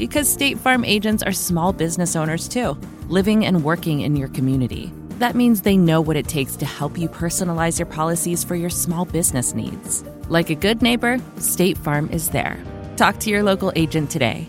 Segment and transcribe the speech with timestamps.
[0.00, 2.72] Because State Farm agents are small business owners too,
[3.08, 4.90] living and working in your community.
[5.18, 8.70] That means they know what it takes to help you personalize your policies for your
[8.70, 10.02] small business needs.
[10.30, 12.58] Like a good neighbor, State Farm is there.
[12.96, 14.48] Talk to your local agent today.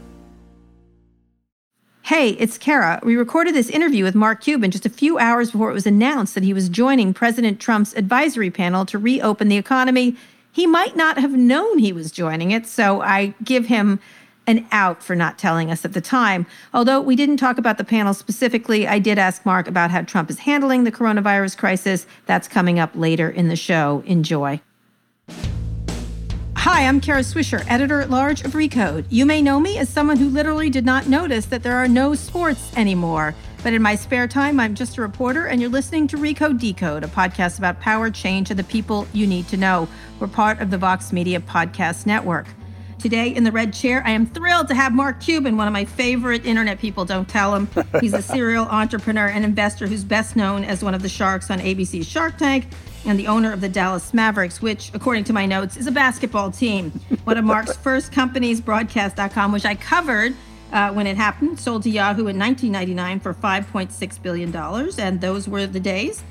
[2.03, 3.01] Hey, it's Kara.
[3.03, 6.33] We recorded this interview with Mark Cuban just a few hours before it was announced
[6.35, 10.15] that he was joining President Trump's advisory panel to reopen the economy.
[10.53, 13.99] He might not have known he was joining it, so I give him
[14.47, 16.45] an out for not telling us at the time.
[16.73, 20.29] Although we didn't talk about the panel specifically, I did ask Mark about how Trump
[20.29, 22.05] is handling the coronavirus crisis.
[22.25, 24.03] That's coming up later in the show.
[24.05, 24.61] Enjoy.
[26.57, 29.05] Hi, I'm Kara Swisher, editor at large of Recode.
[29.09, 32.13] You may know me as someone who literally did not notice that there are no
[32.13, 33.33] sports anymore.
[33.63, 37.03] But in my spare time, I'm just a reporter, and you're listening to Recode Decode,
[37.03, 39.87] a podcast about power, change, and the people you need to know.
[40.19, 42.45] We're part of the Vox Media Podcast Network.
[43.01, 45.85] Today in the red chair, I am thrilled to have Mark Cuban, one of my
[45.85, 47.03] favorite internet people.
[47.03, 47.67] Don't tell him.
[47.99, 51.59] He's a serial entrepreneur and investor who's best known as one of the sharks on
[51.59, 52.67] ABC's Shark Tank
[53.07, 56.51] and the owner of the Dallas Mavericks, which, according to my notes, is a basketball
[56.51, 56.91] team.
[57.23, 60.35] One of Mark's first companies, Broadcast.com, which I covered
[60.71, 64.55] uh, when it happened, sold to Yahoo in 1999 for $5.6 billion.
[64.99, 66.21] And those were the days.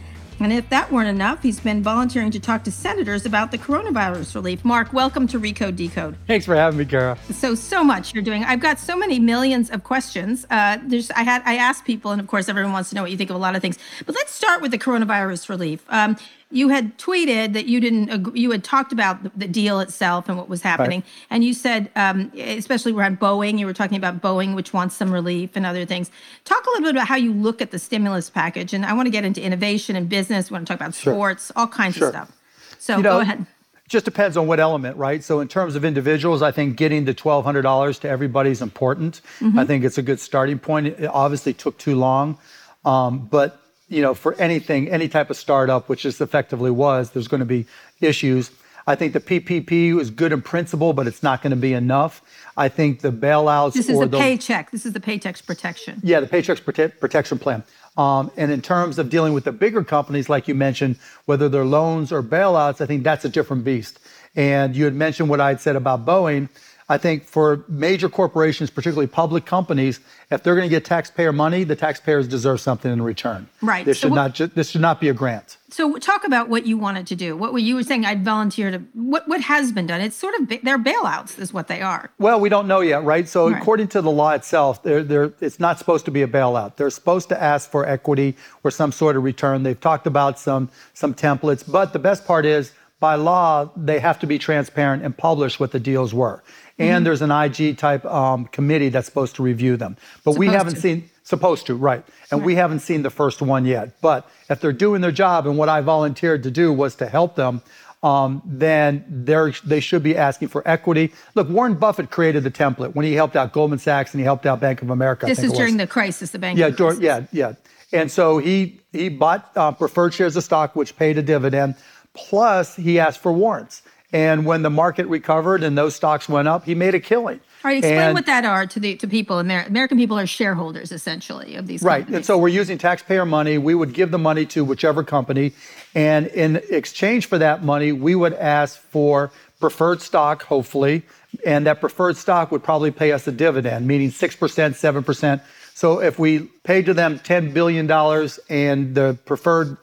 [0.41, 4.35] And if that weren't enough, he's been volunteering to talk to senators about the coronavirus
[4.35, 4.65] relief.
[4.65, 6.17] Mark, welcome to Recode Decode.
[6.27, 7.19] Thanks for having me, Kara.
[7.31, 8.43] So, so much you're doing.
[8.45, 10.47] I've got so many millions of questions.
[10.49, 13.11] Uh, there's, I had, I asked people, and of course, everyone wants to know what
[13.11, 13.79] you think of a lot of things.
[14.07, 15.85] But let's start with the coronavirus relief.
[15.91, 16.17] Um,
[16.51, 20.29] you had tweeted that you didn't agree, you had talked about the, the, deal itself
[20.29, 21.27] and what was happening right.
[21.31, 25.13] and you said um, especially around boeing you were talking about boeing which wants some
[25.13, 26.11] relief and other things
[26.45, 29.07] talk a little bit about how you look at the stimulus package and i want
[29.07, 31.15] to get into innovation and business we want to talk about sure.
[31.15, 32.09] sports all kinds sure.
[32.09, 32.33] of stuff
[32.79, 33.47] so you know, go ahead
[33.89, 35.23] just depends on what element, right?
[35.25, 39.21] So in terms of individuals, I think getting the $1,200 to everybody is important.
[39.41, 39.59] Mm-hmm.
[39.59, 40.87] I think it's a good starting point.
[40.87, 42.39] It obviously took too long,
[42.85, 43.61] um, but
[43.91, 47.47] you know, for anything, any type of startup, which this effectively was, there's going to
[47.47, 47.67] be
[48.01, 48.51] issues.
[48.87, 52.23] I think the PPP is good in principle, but it's not going to be enough.
[52.57, 53.75] I think the bailouts.
[53.75, 54.71] This is the, paycheck.
[54.71, 56.01] This is the Paycheck Protection.
[56.03, 57.63] Yeah, the Paycheck prote- Protection Plan.
[57.97, 60.97] Um, and in terms of dealing with the bigger companies, like you mentioned,
[61.27, 63.99] whether they're loans or bailouts, I think that's a different beast.
[64.37, 66.49] And you had mentioned what I'd said about Boeing.
[66.91, 70.01] I think for major corporations, particularly public companies,
[70.33, 73.49] if they're going to get taxpayer money, the taxpayers deserve something in return.
[73.63, 73.85] Right.
[73.85, 75.57] This so should what, not this should not be a grant.
[75.69, 77.37] So talk about what you wanted to do.
[77.37, 78.05] What were you were saying?
[78.05, 78.79] I'd volunteer to.
[78.95, 80.01] What what has been done?
[80.01, 82.11] It's sort of they're bailouts, is what they are.
[82.19, 83.29] Well, we don't know yet, right?
[83.29, 83.63] So right.
[83.63, 86.75] according to the law itself, they're, they're, it's not supposed to be a bailout.
[86.75, 89.63] They're supposed to ask for equity or some sort of return.
[89.63, 94.19] They've talked about some some templates, but the best part is by law, they have
[94.19, 96.43] to be transparent and publish what the deals were
[96.81, 97.05] and mm-hmm.
[97.05, 99.97] there's an IG type um, committee that's supposed to review them.
[100.25, 100.81] But supposed we haven't to.
[100.81, 102.03] seen supposed to, right?
[102.31, 102.47] And right.
[102.47, 104.01] we haven't seen the first one yet.
[104.01, 107.37] But if they're doing their job, and what I volunteered to do was to help
[107.37, 107.63] them.
[108.03, 111.13] Um, then they should be asking for equity.
[111.35, 114.47] Look, Warren Buffett created the template when he helped out Goldman Sachs and he helped
[114.47, 115.27] out Bank of America.
[115.27, 116.59] This is during the crisis, the bank.
[116.59, 117.53] Yeah, during, yeah, yeah.
[117.93, 121.75] And so he he bought uh, preferred shares of stock, which paid a dividend.
[122.15, 123.83] Plus, he asked for warrants.
[124.13, 127.41] And when the market recovered and those stocks went up, he made a killing.
[127.63, 129.39] All right, explain and, what that are to the to people.
[129.39, 131.83] Amer- American people are shareholders essentially of these.
[131.83, 132.17] Right, companies.
[132.17, 133.59] and so we're using taxpayer money.
[133.59, 135.53] We would give the money to whichever company,
[135.95, 139.31] and in exchange for that money, we would ask for
[139.61, 141.03] preferred stock, hopefully,
[141.45, 145.43] and that preferred stock would probably pay us a dividend, meaning six percent, seven percent.
[145.75, 149.77] So if we paid to them ten billion dollars and the preferred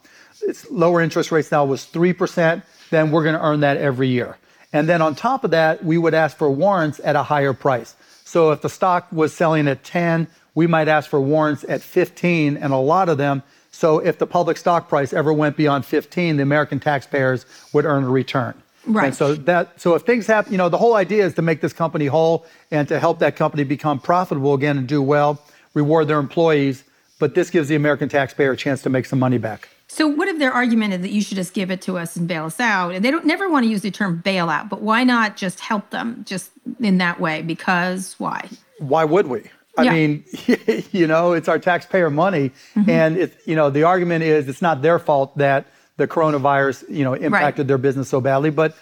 [0.71, 4.37] lower interest rates now was three percent then we're going to earn that every year.
[4.73, 7.95] And then on top of that, we would ask for warrants at a higher price.
[8.25, 12.57] So if the stock was selling at 10, we might ask for warrants at 15,
[12.57, 13.43] and a lot of them
[13.77, 18.05] So if the public stock price ever went beyond 15, the American taxpayers would earn
[18.05, 18.55] a return.
[18.87, 19.05] Right.
[19.05, 21.61] And so that so if things happen, you know, the whole idea is to make
[21.61, 25.39] this company whole and to help that company become profitable again and do well,
[25.75, 26.85] reward their employees.
[27.19, 29.69] But this gives the American taxpayer a chance to make some money back.
[29.89, 32.27] So what if their argument is that you should just give it to us and
[32.27, 32.93] bail us out?
[32.93, 35.89] And they don't never want to use the term bailout, but why not just help
[35.91, 37.41] them just in that way?
[37.41, 38.49] Because why?
[38.79, 39.43] Why would we?
[39.77, 39.93] I Yeah.
[39.93, 40.23] mean,
[40.91, 42.89] you know, it's our taxpayer money, Mm-hmm.
[42.89, 45.67] and it, you know, the argument is it's not their fault that
[45.97, 48.75] the coronavirus, you know, impacted their business so badly, but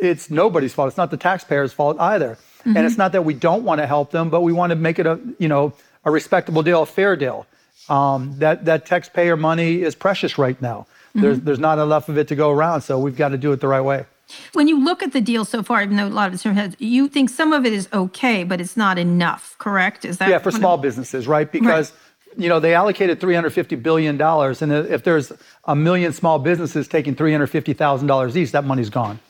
[0.00, 0.88] it's nobody's fault.
[0.88, 2.76] It's not the taxpayers' fault either, Mm-hmm.
[2.78, 4.98] and it's not that we don't want to help them, but we want to make
[4.98, 5.72] it a, you know,
[6.04, 7.46] a respectable deal, a fair deal.
[7.88, 10.86] Um, that that taxpayer money is precious right now.
[11.10, 11.20] Mm-hmm.
[11.20, 13.60] There's there's not enough of it to go around, so we've got to do it
[13.60, 14.06] the right way.
[14.54, 16.74] When you look at the deal so far, even though a lot of it's heads,
[16.80, 20.04] you think some of it is okay, but it's not enough, correct?
[20.04, 21.50] Is that Yeah, for small businesses, right?
[21.50, 21.92] Because
[22.36, 25.32] you know they allocated 350 billion dollars, and if there's
[25.64, 29.20] a million small businesses taking 350 thousand dollars each, that money's gone.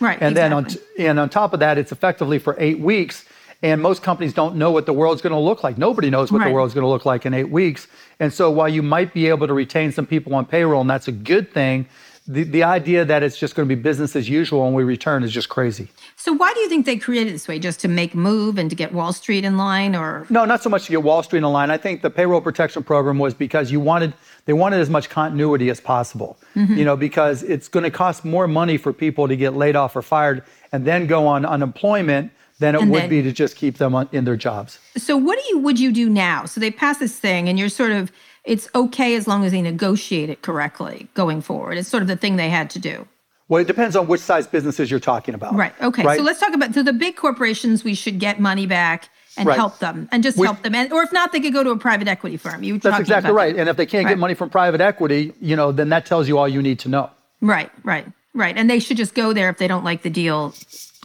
[0.00, 0.18] right?
[0.20, 3.26] And then on t- and on top of that, it's effectively for eight weeks.
[3.62, 5.78] And most companies don't know what the world's going to look like.
[5.78, 6.48] Nobody knows what Right.
[6.48, 7.86] the world's going to look like in eight weeks.
[8.18, 11.06] And so while you might be able to retain some people on payroll, and that's
[11.08, 11.86] a good thing,
[12.26, 15.24] the, the idea that it's just going to be business as usual when we return
[15.24, 15.88] is just crazy.
[16.14, 17.58] so why do you think they created it this way?
[17.58, 20.70] Just to make move and to get Wall Street in line, or No, not so
[20.70, 21.70] much to get Wall Street in line.
[21.72, 24.14] I think the payroll protection program was because you wanted
[24.44, 26.38] they wanted as much continuity as possible.
[26.54, 26.76] Mm-hmm.
[26.76, 29.96] You know, because it's going to cost more money for people to get laid off
[29.96, 32.30] or fired and then go on unemployment
[32.62, 34.78] than it And would then- be to just keep them on, in their jobs.
[34.96, 36.44] So what do you would you do now?
[36.46, 38.10] So they pass this thing and you're sort of
[38.44, 41.78] it's okay as long as they negotiate it correctly going forward.
[41.78, 43.06] It's sort of the thing they had to do.
[43.48, 45.54] Well, it depends on which size businesses you're talking about.
[45.54, 45.74] Right.
[45.80, 46.02] Okay.
[46.02, 46.16] Right?
[46.18, 49.56] So let's talk about so the big corporations we should get money back and Right.
[49.56, 50.74] help them and just help them.
[50.74, 52.62] And, or if not, they could go to a private equity firm.
[52.62, 53.54] You That's exactly right.
[53.54, 53.60] that.
[53.60, 54.12] And if they can't Right.
[54.12, 56.88] get money from private equity, you know, then that tells you all you need to
[56.88, 57.10] know.
[57.40, 58.56] Right, right, right.
[58.56, 60.54] And they should just go there if they don't like the deal.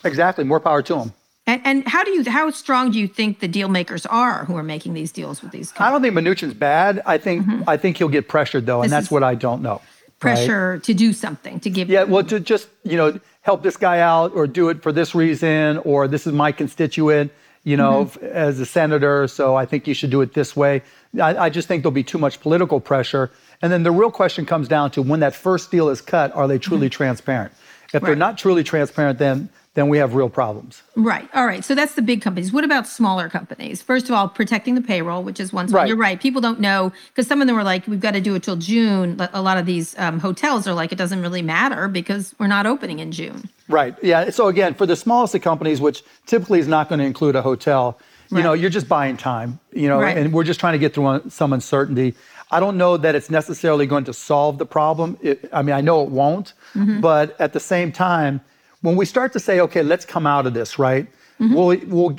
[0.04, 0.44] Exactly.
[0.44, 1.14] More power to them.
[1.48, 4.56] And, and how do you how strong do you think the deal makers are who
[4.58, 5.88] are making these deals with these Companies?
[5.88, 7.02] I don't think Mnuchin's bad.
[7.06, 8.84] I think I think he'll get pressured though, Mm-hmm.
[8.84, 9.76] This and that's what I don't know.
[9.80, 10.20] right?
[10.20, 14.00] pressure to do something to give Yeah, well, to just you know help this guy
[14.02, 17.32] out, or do it for this reason, or this is my constituent,
[17.64, 18.26] you know, Mm-hmm.
[18.26, 20.82] f- as a senator, so I think you should do it this way.
[21.22, 24.46] I, I just think there'll be too much political pressure, and then the real question
[24.46, 27.54] comes down to when that first deal is cut, are they truly transparent?
[27.94, 28.20] If they're Mm-hmm.
[28.20, 29.48] Not truly transparent, then
[29.78, 30.82] then we have real problems.
[30.96, 31.30] Right.
[31.36, 31.64] All right.
[31.64, 32.52] So that's the big companies.
[32.52, 33.80] What about smaller companies?
[33.84, 35.68] First of all, protecting the payroll, which is one.
[35.68, 35.88] Right.
[35.88, 36.20] You're right.
[36.20, 38.56] People don't know because some of them were like, we've got to do it till
[38.56, 39.18] June.
[39.34, 42.66] A lot of these um, hotels are like, it doesn't really matter because we're not
[42.66, 43.48] opening in June.
[43.70, 43.96] Right.
[44.02, 44.32] Yeah.
[44.32, 47.44] So again, for the smallest of companies, which typically is not going to include a
[47.44, 48.00] hotel,
[48.32, 50.18] you know, you're just buying time, you know, Right.
[50.18, 52.16] and we're just trying to get through some uncertainty.
[52.50, 55.18] I don't know that it's necessarily going to solve the problem.
[55.22, 57.00] It, I mean, I know it won't, Mm-hmm.
[57.00, 58.42] but at the same time,
[58.82, 61.08] when we start to say, okay, let's come out of this, right?
[61.40, 61.54] Mm-hmm.
[61.54, 62.18] We'll, we'll,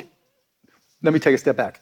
[1.03, 1.81] let me take a step back.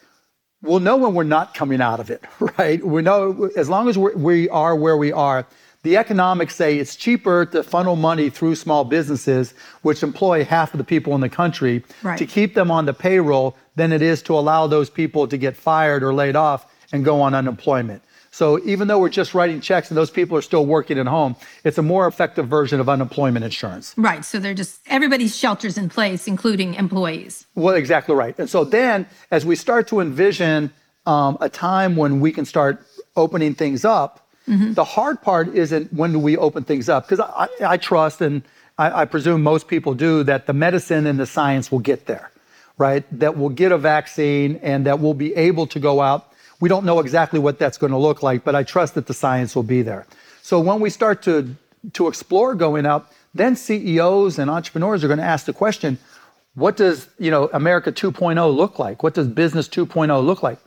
[0.63, 2.23] We'll know when we're not coming out of it,
[2.59, 2.85] right?
[2.85, 5.47] We know as long as we're, we are where we are,
[5.83, 10.79] the economics say it's cheaper to funnel money through small businesses, which employ half of
[10.79, 12.19] the people in the country, Right.
[12.19, 15.57] to keep them on the payroll than it is to allow those people to get
[15.57, 18.03] fired or laid off and go on unemployment.
[18.37, 21.37] So even though we're just writing checks and those people are still working at home,
[21.65, 23.95] it's a more effective version of unemployment insurance.
[23.97, 24.27] Right.
[24.27, 27.47] So they're just everybody's shelters in place, including employees.
[27.55, 28.39] Well, exactly right.
[28.39, 30.71] And so then, as we start to envision
[31.07, 34.29] um, a time when we can start opening things up,
[34.75, 37.09] the hard part isn't when do we open things up?
[37.09, 38.43] Because I, I trust, and
[38.77, 42.31] I, I presume most people do, that the medicine and the science will get there,
[42.77, 43.03] right?
[43.19, 46.35] That we'll get a vaccine and that we'll be able to go out.
[46.61, 49.15] We don't know exactly what that's going to look like, but I trust that the
[49.15, 50.07] science will be there.
[50.43, 51.57] So when we start to
[51.93, 55.99] to explore going up, then CEOs and entrepreneurs are going to ask the question,
[56.55, 59.03] what does you know America 2.0 look like?
[59.03, 60.59] What does business 2.0 look like?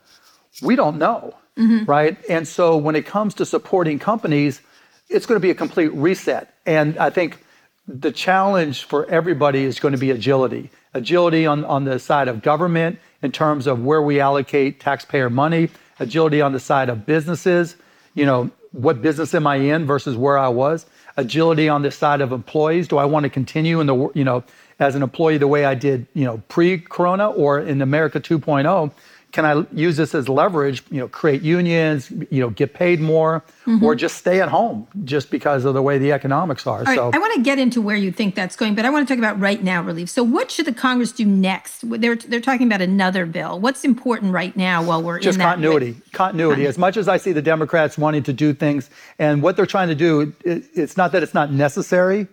[0.61, 1.85] We don't know, mm-hmm.
[1.85, 2.17] right?
[2.29, 4.61] And so when it comes to supporting companies,
[5.09, 6.53] it's going to be a complete reset.
[6.65, 7.43] And I think
[7.87, 10.69] the challenge for everybody is going to be agility.
[10.93, 15.69] Agility on, on the side of government in terms of where we allocate taxpayer money,
[15.99, 17.75] agility on the side of businesses,
[18.15, 20.85] you know, what business am I in versus where I was,
[21.17, 22.87] agility on the side of employees.
[22.87, 24.43] Do I want to continue in the, you know,
[24.79, 28.91] as an employee the way I did, you know, pre-corona or in America 2.0?
[29.31, 33.43] Can I use this as leverage, you know, create unions, you know, get paid more,
[33.65, 33.83] mm-hmm.
[33.83, 36.79] or just stay at home just because of the way the economics are?
[36.79, 37.15] All so right.
[37.15, 39.19] I want to get into where you think that's going, but I want to talk
[39.19, 40.09] about right now relief.
[40.09, 41.83] So what should the Congress do next?
[41.83, 43.59] They're they're talking about another bill.
[43.59, 45.93] What's important right now while we're just in continuity.
[45.93, 46.11] Continuity.
[46.11, 46.65] Continuity.
[46.65, 49.89] As much as I see the Democrats wanting to do things, and what they're trying
[49.89, 52.27] to do, it, it's not that it's not necessary,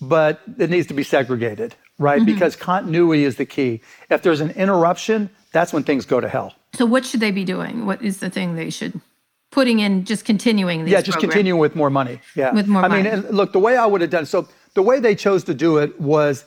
[0.00, 2.20] but it needs to be segregated, right?
[2.20, 2.32] Mm-hmm.
[2.32, 3.80] Because continuity is the key.
[4.10, 6.54] If there's an interruption, that's when things go to hell.
[6.74, 7.86] So what should they be doing?
[7.86, 9.00] What is the thing they should
[9.52, 11.32] putting in just continuing these Yeah, just programs?
[11.34, 12.20] continuing with more money.
[12.34, 12.52] Yeah.
[12.52, 12.94] With more money.
[13.00, 13.22] I money.
[13.22, 15.78] mean, look, the way I would have done so the way they chose to do
[15.78, 16.44] it was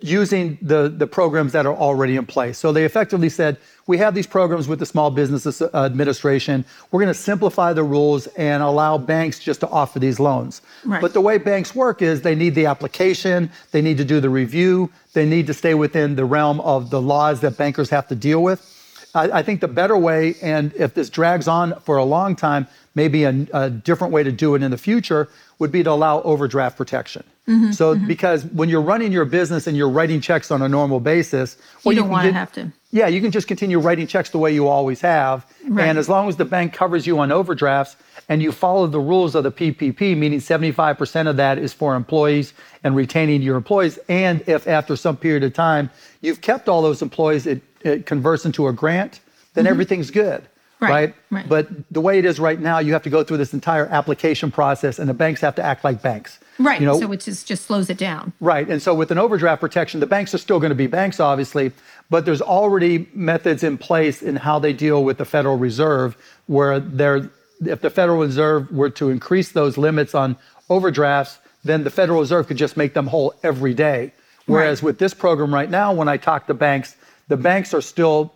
[0.00, 2.58] using the, the programs that are already in place.
[2.58, 6.64] So they effectively said, we have these programs with the Small Business Administration.
[6.90, 10.62] We're going to simplify the rules and allow banks just to offer these loans.
[10.84, 11.00] Right.
[11.00, 14.30] But the way banks work is they need the application, they need to do the
[14.30, 18.14] review, they need to stay within the realm of the laws that bankers have to
[18.14, 18.70] deal with.
[19.14, 22.66] I, I think the better way, and if this drags on for a long time,
[22.94, 26.22] maybe a, a different way to do it in the future would be to allow
[26.22, 27.24] overdraft protection.
[27.48, 28.06] Mm-hmm, so mm-hmm.
[28.06, 31.94] because when you're running your business and you're writing checks on a normal basis, well,
[31.94, 32.72] you don't want to have to.
[32.90, 35.86] Yeah, you can just continue writing checks the way you always have, right.
[35.86, 37.96] and as long as the bank covers you on overdrafts
[38.28, 42.54] and you follow the rules of the PPP, meaning 75% of that is for employees
[42.82, 45.90] and retaining your employees, and if after some period of time
[46.22, 49.20] you've kept all those employees, it, it converts into a grant,
[49.52, 49.70] then mm-hmm.
[49.72, 50.42] everything's good.
[50.90, 51.48] Right, right?
[51.48, 54.50] But the way it is right now, you have to go through this entire application
[54.50, 56.38] process, and the banks have to act like banks.
[56.58, 56.80] Right.
[56.80, 58.32] You know, so it just, just slows it down.
[58.40, 58.68] Right.
[58.68, 61.72] And so with an overdraft protection, the banks are still going to be banks, obviously,
[62.10, 66.78] but there's already methods in place in how they deal with the Federal Reserve, where
[66.78, 70.36] they're, if the Federal Reserve were to increase those limits on
[70.70, 74.12] overdrafts, then the Federal Reserve could just make them whole every day.
[74.46, 74.86] Whereas right.
[74.86, 76.96] with this program right now, when I talk to banks,
[77.28, 78.34] the banks are still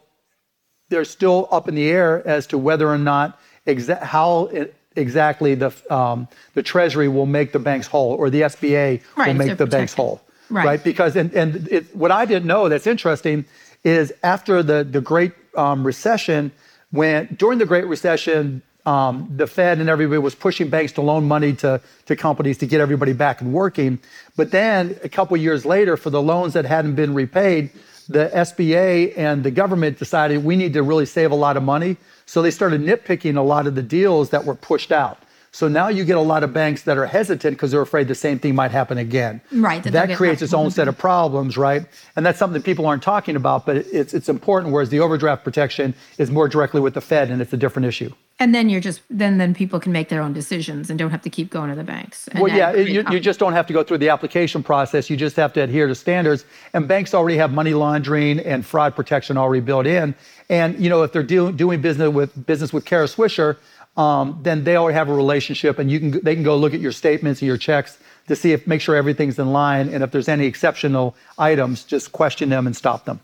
[0.89, 5.55] they're still up in the air as to whether or not exa- how it, exactly
[5.55, 9.57] the um, the Treasury will make the banks whole, or the SBA right, will make
[9.57, 10.65] the banks whole, right?
[10.65, 10.85] right?
[10.85, 13.45] Because and and it, what I didn't know that's interesting
[13.85, 16.53] is after the the Great um, Recession,
[16.91, 18.63] when during the Great Recession.
[18.87, 22.67] Um, the Fed and everybody was pushing banks to loan money to, to companies to
[22.67, 23.99] get everybody back and working.
[24.35, 27.69] But then a couple years later, for the loans that hadn't been repaid,
[28.09, 31.97] the SBA and the government decided we need to really save a lot of money.
[32.27, 35.19] So they started nitpicking a lot of the deals that were pushed out.
[35.51, 38.15] So now you get a lot of banks that are hesitant because they're afraid the
[38.15, 39.41] same thing might happen again.
[39.51, 39.83] Right.
[39.83, 41.87] That, that creates its own set of problems, right?
[42.17, 44.73] And that's something people aren't talking about, but it's it's important.
[44.73, 48.13] Whereas the overdraft protection is more directly with the Fed, and it's a different issue.
[48.41, 51.23] And then you're just then then people can make their own decisions and don't have
[51.23, 52.29] to keep going to the banks.
[52.37, 55.11] Well, yeah, you, you just don't have to go through the application process.
[55.11, 56.45] You just have to adhere to standards.
[56.73, 60.15] And banks already have money laundering and fraud protection already built in.
[60.49, 63.57] And you know, if they're do, doing business with business with Kara Swisher,
[63.97, 66.81] um, then they already have a relationship, and you can they can go look at
[66.81, 70.13] your statements and your checks to see if make sure everything's in line, and if
[70.13, 73.19] there's any exceptional items, just question them and stop them.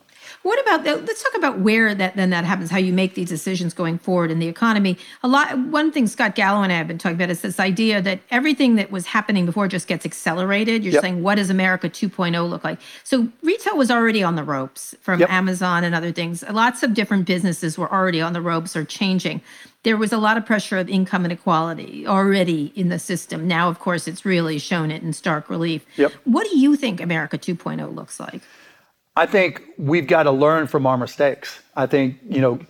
[0.45, 1.07] What about that?
[1.07, 4.31] Let's talk about where that then that happens, how you make these decisions going forward
[4.31, 4.99] in the economy.
[5.23, 5.59] A lot.
[5.59, 8.75] One thing Scott Galloway and I have been talking about is this idea that everything
[8.75, 10.85] that was happening before just gets accelerated.
[10.85, 11.01] You're yep.
[11.01, 12.79] saying, what does America 2.0 look like?
[13.05, 15.31] So retail was already on the ropes from yep.
[15.31, 16.45] Amazon and other things.
[16.51, 19.41] Lots of different businesses were already on the ropes or changing.
[19.83, 23.49] There was a lot of pressure of income inequality already in the system.
[23.49, 25.87] Now, of course, it's really shown it in stark relief.
[25.97, 26.13] Yep.
[26.25, 28.43] What do you think America 2.0 looks like?
[29.17, 31.61] I think we've got to learn from our mistakes.
[31.77, 32.61] I think, you know,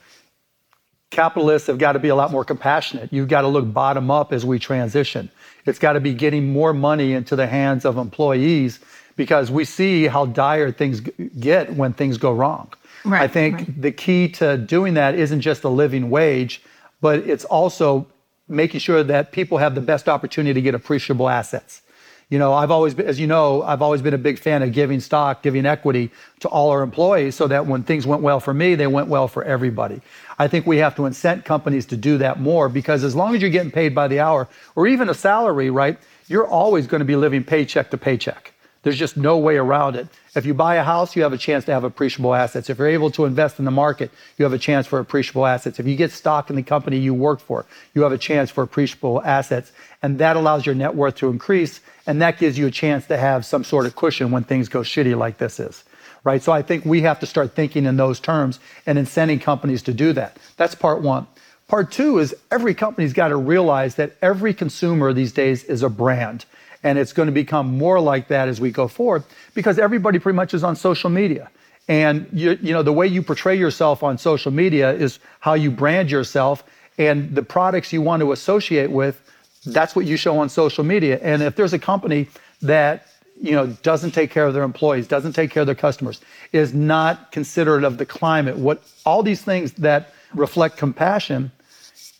[1.10, 3.12] capitalists have got to be a lot more compassionate.
[3.12, 5.30] You've got to look bottom up as we transition.
[5.64, 8.80] It's got to be getting more money into the hands of employees
[9.16, 12.72] because we see how dire things get when things go wrong.
[13.04, 13.82] Right, I think right.
[13.82, 16.62] the key to doing that isn't just a living wage,
[17.00, 18.06] but it's also
[18.48, 21.82] making sure that people have the best opportunity to get appreciable assets.
[22.30, 24.72] You know, I've always been, as you know, I've always been a big fan of
[24.72, 28.54] giving stock, giving equity to all our employees so that when things went well for
[28.54, 30.00] me, they went well for everybody.
[30.38, 33.42] I think we have to incent companies to do that more because as long as
[33.42, 37.04] you're getting paid by the hour or even a salary, right, you're always going to
[37.04, 38.53] be living paycheck to paycheck.
[38.84, 40.08] There's just no way around it.
[40.36, 42.68] If you buy a house, you have a chance to have appreciable assets.
[42.68, 45.80] If you're able to invest in the market, you have a chance for appreciable assets.
[45.80, 47.64] If you get stock in the company you work for,
[47.94, 49.72] you have a chance for appreciable assets.
[50.02, 51.80] And that allows your net worth to increase.
[52.06, 54.80] And that gives you a chance to have some sort of cushion when things go
[54.80, 55.82] shitty like this is.
[56.22, 56.42] Right?
[56.42, 59.94] So I think we have to start thinking in those terms and incenting companies to
[59.94, 60.36] do that.
[60.58, 61.26] That's part one.
[61.68, 65.88] Part two is every company's got to realize that every consumer these days is a
[65.88, 66.44] brand.
[66.84, 69.24] And it's going to become more like that as we go forward
[69.54, 71.50] because everybody pretty much is on social media.
[71.88, 75.70] And you, you know, the way you portray yourself on social media is how you
[75.70, 76.62] brand yourself
[76.96, 79.20] and the products you want to associate with,
[79.66, 81.18] that's what you show on social media.
[81.22, 82.28] And if there's a company
[82.62, 83.06] that
[83.40, 86.20] you know doesn't take care of their employees, doesn't take care of their customers,
[86.52, 91.50] is not considerate of the climate, what all these things that reflect compassion,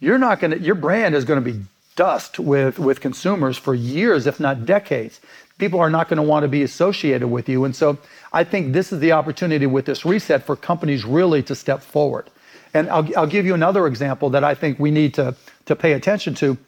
[0.01, 1.61] you're not going to your brand is going to be
[1.97, 5.21] dust with with consumers for years if not decades
[5.59, 7.65] people are not going to want to be associated with you.
[7.65, 7.99] And so
[8.33, 12.31] I think this is the opportunity with this reset for companies really to step forward.
[12.73, 15.37] And I'll, I'll give you another example that I think we need to,
[15.67, 16.59] to pay attention to.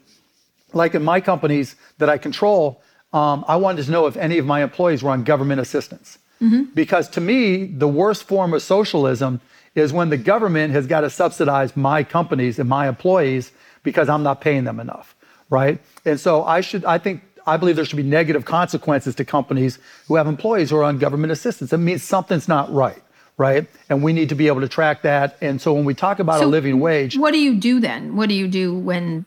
[0.72, 2.80] Like in my companies that I control,
[3.12, 6.18] um, I wanted to know if any of my employees were on government assistance.
[6.40, 6.64] Mm-hmm.
[6.74, 9.40] Because to me, the worst form of socialism
[9.74, 13.52] is when the government has got to subsidize my companies and my employees
[13.82, 15.15] because I'm not paying them enough,
[15.50, 15.80] right?
[16.04, 19.78] And so I should, I think I believe there should be negative consequences to companies
[20.08, 21.72] who have employees who are on government assistance.
[21.72, 23.02] It means something's not right,
[23.36, 23.68] right?
[23.88, 25.36] And we need to be able to track that.
[25.40, 27.16] And so when we talk about so a living wage.
[27.16, 28.16] What do you do then?
[28.16, 29.26] What do you do when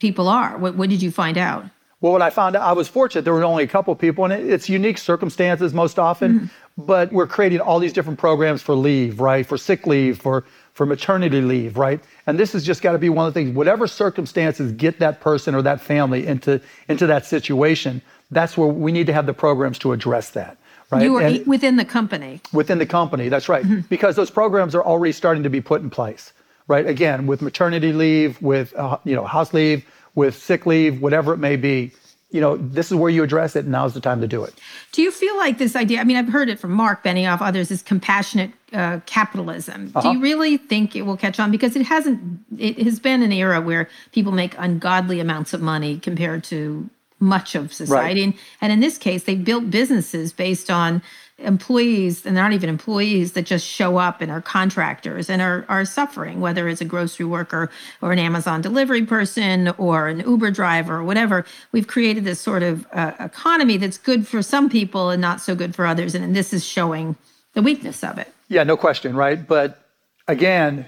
[0.00, 0.58] people are?
[0.58, 1.64] What, what did you find out?
[2.00, 3.22] Well, what I found out, I was fortunate.
[3.22, 6.34] There were only a couple people, and it, it's unique circumstances most often.
[6.34, 6.46] Mm-hmm.
[6.76, 9.46] But we're creating all these different programs for leave, right?
[9.46, 10.44] For sick leave, for
[10.74, 12.00] for maternity leave, right?
[12.26, 15.20] And this has just got to be one of the things, whatever circumstances get that
[15.20, 19.34] person or that family into, into that situation, that's where we need to have the
[19.34, 20.58] programs to address that.
[20.90, 21.02] Right?
[21.02, 22.40] You are and within the company.
[22.52, 23.64] Within the company, that's right.
[23.64, 23.80] Mm-hmm.
[23.88, 26.32] Because those programs are already starting to be put in place,
[26.68, 26.86] right?
[26.86, 31.38] Again, with maternity leave, with uh, you know house leave, with sick leave, whatever it
[31.38, 31.92] may be
[32.34, 34.52] you know, this is where you address it, and now's the time to do it.
[34.90, 36.00] Do you feel like this idea?
[36.00, 39.92] I mean, I've heard it from Mark Benioff, others, is compassionate uh, capitalism.
[39.94, 40.02] Uh-huh.
[40.10, 41.52] Do you really think it will catch on?
[41.52, 42.40] Because it hasn't.
[42.58, 47.54] It has been an era where people make ungodly amounts of money compared to much
[47.54, 48.34] of society, right.
[48.34, 51.02] and, and in this case, they built businesses based on
[51.38, 55.64] employees and they're not even employees that just show up and are contractors and are,
[55.68, 57.68] are suffering whether it's a grocery worker
[58.00, 61.44] or an amazon delivery person or an uber driver or whatever.
[61.72, 65.56] We've created this sort of uh, economy that's good for some people and not so
[65.56, 67.16] good for others and, and this is showing
[67.54, 68.32] the weakness of it.
[68.48, 69.44] Yeah no question right?
[69.44, 69.80] But
[70.28, 70.86] again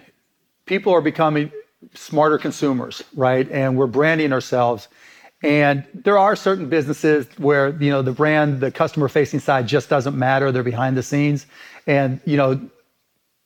[0.64, 1.50] people are becoming
[1.94, 3.50] smarter consumers right?
[3.50, 4.86] And we're branding ourselves
[5.42, 9.88] and there are certain businesses where you know the brand, the customer facing side just
[9.88, 10.50] doesn't matter.
[10.50, 11.46] They're behind the scenes,
[11.86, 12.60] and you know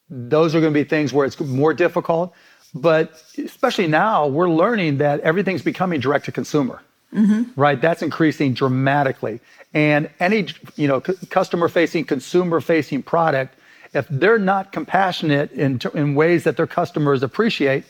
[0.09, 2.33] those are going to be things where it's more difficult.
[2.73, 6.81] But especially now, we're learning that everything's becoming direct to consumer.
[7.13, 7.61] Mm-hmm.
[7.61, 9.41] Right, that's increasing dramatically.
[9.75, 13.57] And any you know c- customer facing, consumer facing product,
[13.95, 17.85] if they're not compassionate in, in ways that their customers appreciate,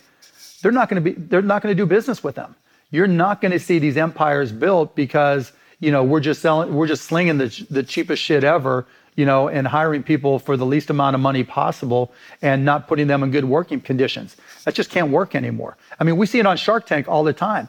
[0.63, 2.57] they're not going to be they're not going to do business with them
[2.91, 6.87] you're not going to see these empires built because you know we're just selling we're
[6.87, 10.91] just slinging the, the cheapest shit ever you know and hiring people for the least
[10.91, 14.37] amount of money possible and not putting them in good working conditions.
[14.65, 15.77] That just can't work anymore.
[15.99, 17.69] I mean we see it on shark tank all the time.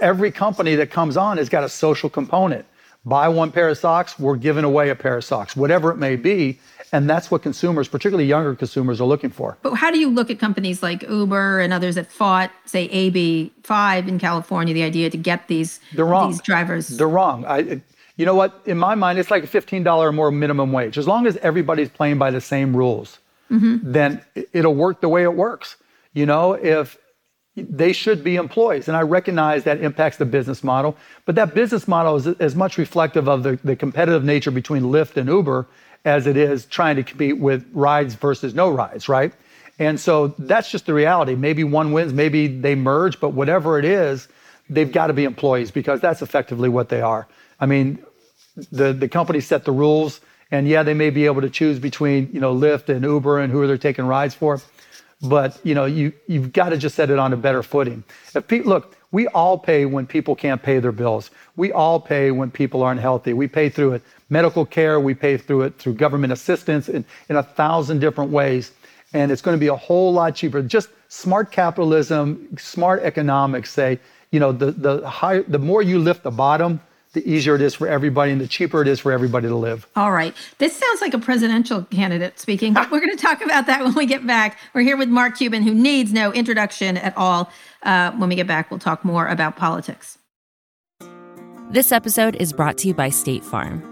[0.00, 2.66] Every company that comes on has got a social component.
[3.04, 6.16] Buy one pair of socks we're giving away a pair of socks whatever it may
[6.16, 6.58] be
[6.92, 9.58] and that's what consumers, particularly younger consumers, are looking for.
[9.62, 14.08] But how do you look at companies like Uber and others that fought, say, AB5
[14.08, 16.30] in California, the idea to get these, They're wrong.
[16.30, 16.88] these drivers?
[16.88, 17.44] They're wrong.
[17.46, 17.80] I,
[18.16, 18.62] you know what?
[18.64, 20.96] In my mind, it's like a $15 or more minimum wage.
[20.96, 23.18] As long as everybody's playing by the same rules,
[23.50, 23.78] mm-hmm.
[23.82, 24.22] then
[24.52, 25.76] it'll work the way it works.
[26.14, 26.98] You know, if
[27.56, 28.86] they should be employees.
[28.86, 32.76] And I recognize that impacts the business model, but that business model is as much
[32.76, 35.66] reflective of the, the competitive nature between Lyft and Uber
[36.06, 39.32] as it is trying to compete with rides versus no rides, right?
[39.78, 41.34] And so that's just the reality.
[41.34, 44.28] Maybe one wins, maybe they merge, but whatever it is,
[44.70, 47.28] they've got to be employees because that's effectively what they are.
[47.60, 47.98] I mean,
[48.72, 52.30] the the company set the rules, and yeah, they may be able to choose between
[52.32, 54.62] you know Lyft and Uber and who are they're taking rides for,
[55.20, 58.04] but you know you you've got to just set it on a better footing.
[58.34, 61.30] If pe- look, we all pay when people can't pay their bills.
[61.56, 63.32] We all pay when people aren't healthy.
[63.32, 65.00] We pay through it medical care.
[65.00, 68.72] We pay through it through government assistance in, in a thousand different ways.
[69.14, 70.60] And it's going to be a whole lot cheaper.
[70.60, 73.98] Just smart capitalism, smart economics say,
[74.32, 76.78] you know, the, the, higher, the more you lift the bottom,
[77.16, 79.88] the easier it is for everybody and the cheaper it is for everybody to live.
[79.96, 80.34] All right.
[80.58, 83.94] This sounds like a presidential candidate speaking, but we're going to talk about that when
[83.94, 84.58] we get back.
[84.74, 87.50] We're here with Mark Cuban, who needs no introduction at all.
[87.82, 90.18] Uh, when we get back, we'll talk more about politics.
[91.70, 93.82] This episode is brought to you by State Farm.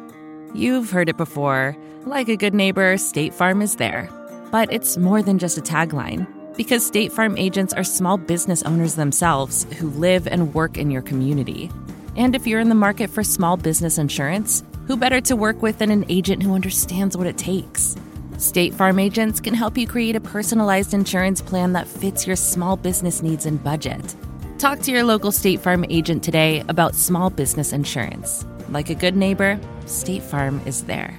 [0.54, 1.74] You've heard it before.
[2.04, 4.10] Like a good neighbor, State Farm is there.
[4.52, 6.26] But it's more than just a tagline,
[6.58, 11.02] because State Farm agents are small business owners themselves who live and work in your
[11.02, 11.70] community.
[12.16, 15.78] And if you're in the market for small business insurance, who better to work with
[15.78, 17.96] than an agent who understands what it takes?
[18.38, 22.76] State Farm agents can help you create a personalized insurance plan that fits your small
[22.76, 24.14] business needs and budget.
[24.58, 28.46] Talk to your local State Farm agent today about small business insurance.
[28.68, 31.18] Like a good neighbor, State Farm is there.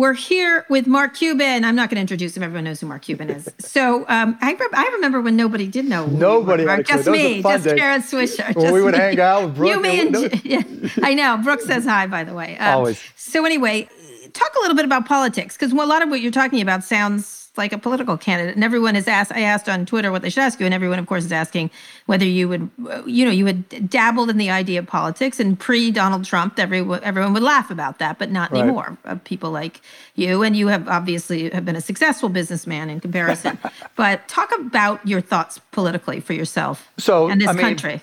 [0.00, 1.62] We're here with Mark Cuban.
[1.62, 2.42] I'm not going to introduce him.
[2.42, 3.46] Everyone knows who Mark Cuban is.
[3.60, 6.06] So um, I, re- I remember when nobody did know.
[6.06, 8.56] Nobody had Just me, just Kara Swisher.
[8.56, 8.98] When we would me.
[8.98, 9.70] hang out with Brooke.
[9.70, 10.62] You, me, and, yeah,
[11.02, 11.36] I know.
[11.36, 12.56] Brooke says hi, by the way.
[12.56, 13.00] Um, Always.
[13.14, 13.88] So anyway,
[14.32, 17.39] talk a little bit about politics because a lot of what you're talking about sounds
[17.56, 18.54] like a political candidate.
[18.54, 20.66] And everyone is asked, I asked on Twitter what they should ask you.
[20.66, 21.70] And everyone, of course, is asking
[22.06, 22.70] whether you would,
[23.06, 25.40] you know, you had dabbled in the idea of politics.
[25.40, 28.62] And pre Donald Trump, everyone, everyone would laugh about that, but not right.
[28.62, 28.96] anymore.
[29.04, 29.80] Uh, people like
[30.14, 30.42] you.
[30.42, 33.58] And you have obviously have been a successful businessman in comparison.
[33.96, 38.00] but talk about your thoughts politically for yourself so, and this I mean, country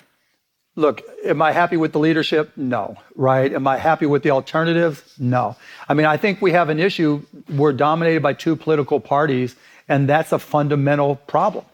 [0.78, 2.52] look, am I happy with the leadership?
[2.56, 2.96] No.
[3.16, 3.52] Right?
[3.52, 5.02] Am I happy with the alternatives?
[5.18, 5.56] No.
[5.88, 7.22] I mean, I think we have an issue.
[7.50, 9.56] We're dominated by two political parties,
[9.88, 11.64] and that's a fundamental problem.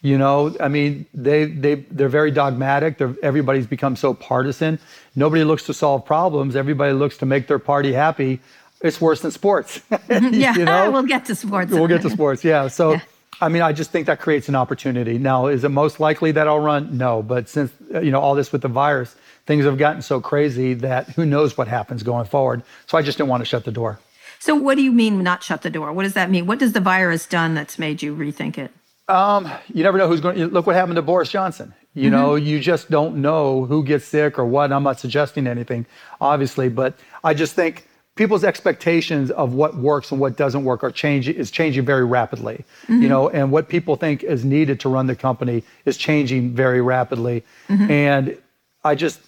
[0.00, 2.98] You know, I mean, they they they're very dogmatic.
[2.98, 4.78] They're, everybody's become so partisan.
[5.14, 6.56] Nobody looks to solve problems.
[6.56, 8.40] Everybody looks to make their party happy.
[8.80, 9.80] It's worse than sports.
[10.08, 10.90] yeah, you know?
[10.94, 11.72] we'll get to sports.
[11.72, 12.44] We'll get to sports.
[12.44, 12.68] Yeah.
[12.68, 12.92] So.
[12.92, 13.00] Yeah.
[13.40, 15.16] I mean, I just think that creates an opportunity.
[15.18, 16.96] Now, is it most likely that I'll run?
[16.96, 19.14] No, but since you know all this with the virus,
[19.46, 22.62] things have gotten so crazy that who knows what happens going forward.
[22.86, 24.00] So I just didn't want to shut the door.
[24.40, 25.92] So what do you mean not shut the door?
[25.92, 26.46] What does that mean?
[26.46, 28.72] What does the virus done that's made you rethink it?
[29.08, 30.36] Um, you never know who's going.
[30.36, 31.74] to Look what happened to Boris Johnson.
[31.94, 32.10] You mm-hmm.
[32.12, 34.72] know, you just don't know who gets sick or what.
[34.72, 35.86] I'm not suggesting anything,
[36.20, 40.90] obviously, but I just think people's expectations of what works and what doesn't work are
[40.90, 43.00] changing is changing very rapidly mm-hmm.
[43.00, 46.80] you know and what people think is needed to run the company is changing very
[46.80, 47.88] rapidly mm-hmm.
[47.90, 48.36] and
[48.82, 49.20] i just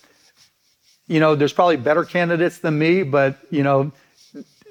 [1.06, 3.92] you know there's probably better candidates than me but you know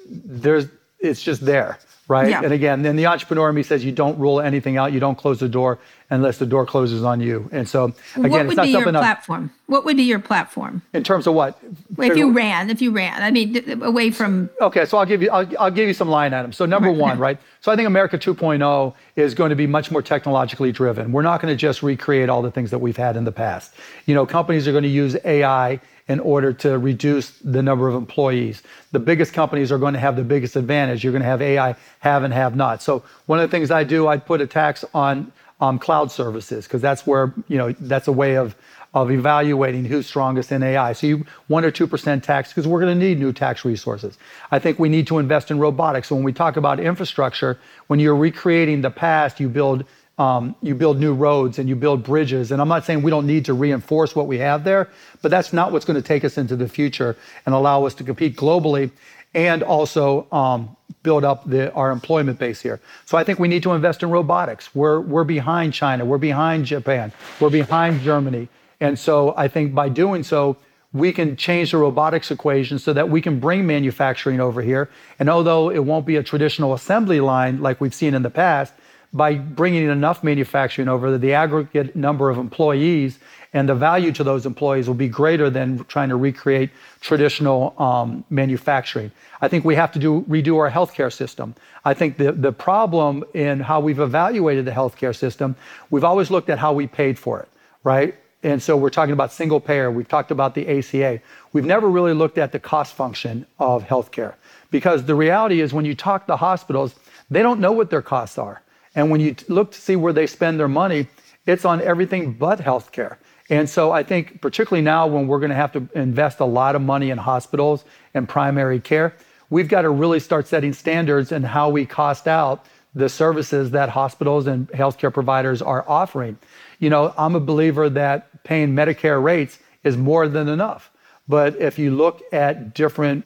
[0.05, 0.67] there's
[0.99, 1.79] it's just there
[2.09, 2.29] right?
[2.29, 2.41] Yeah.
[2.43, 5.17] And again, then the entrepreneur in me says you don't rule anything out, you don't
[5.17, 7.47] close the door unless the door closes on you.
[7.53, 9.51] And so again, what would be your platform?
[9.69, 11.59] what would be your platform in terms of what?
[11.99, 14.49] If you ran, if you ran, I mean, away from.
[14.59, 16.57] Okay, so I'll give you, I'll, I'll give you some line items.
[16.57, 17.37] So number one, right?
[17.61, 21.11] So I think America 2.0 is going to be much more technologically driven.
[21.11, 23.75] We're not going to just recreate all the things that we've had in the past.
[24.07, 27.95] You know, companies are going to use AI in order to reduce the number of
[27.95, 28.63] employees.
[28.91, 31.03] The biggest companies are going to have the biggest advantage.
[31.03, 32.81] You're going to have AI have and have not.
[32.81, 36.65] So one of the things I do, I put a tax on um, cloud services
[36.65, 38.55] because that's where you know that's a way of
[38.93, 40.93] of evaluating who's strongest in AI.
[40.93, 44.17] So you one or two percent tax because we're going to need new tax resources.
[44.51, 46.07] I think we need to invest in robotics.
[46.07, 49.85] So when we talk about infrastructure, when you're recreating the past, you build
[50.19, 52.51] um, you build new roads and you build bridges.
[52.51, 54.89] And I'm not saying we don't need to reinforce what we have there,
[55.21, 58.03] but that's not what's going to take us into the future and allow us to
[58.03, 58.91] compete globally
[59.33, 62.81] and also um, build up the, our employment base here.
[63.05, 64.75] So I think we need to invest in robotics.
[64.75, 68.49] We're, we're behind China, we're behind Japan, we're behind Germany.
[68.81, 70.57] And so I think by doing so,
[70.91, 74.89] we can change the robotics equation so that we can bring manufacturing over here.
[75.19, 78.73] And although it won't be a traditional assembly line like we've seen in the past,
[79.11, 83.19] by bringing enough manufacturing over, the aggregate number of employees
[83.53, 86.69] and the value to those employees will be greater than trying to recreate
[87.01, 89.11] traditional um, manufacturing.
[89.41, 91.55] I think we have to do redo our healthcare system.
[91.83, 95.55] I think the, the problem in how we've evaluated the healthcare system,
[95.89, 97.49] we've always looked at how we paid for it,
[97.83, 98.15] right?
[98.43, 99.89] And so we're talking about single payer.
[99.89, 101.19] We've talked about the ACA.
[101.51, 104.35] We've never really looked at the cost function of healthcare
[104.69, 106.95] because the reality is when you talk to hospitals,
[107.29, 108.61] they don't know what their costs are.
[108.95, 111.07] And when you look to see where they spend their money,
[111.45, 113.17] it's on everything but healthcare.
[113.49, 116.75] And so I think, particularly now when we're going to have to invest a lot
[116.75, 119.15] of money in hospitals and primary care,
[119.49, 123.89] we've got to really start setting standards in how we cost out the services that
[123.89, 126.37] hospitals and healthcare providers are offering.
[126.79, 130.91] You know, I'm a believer that paying Medicare rates is more than enough.
[131.27, 133.25] But if you look at different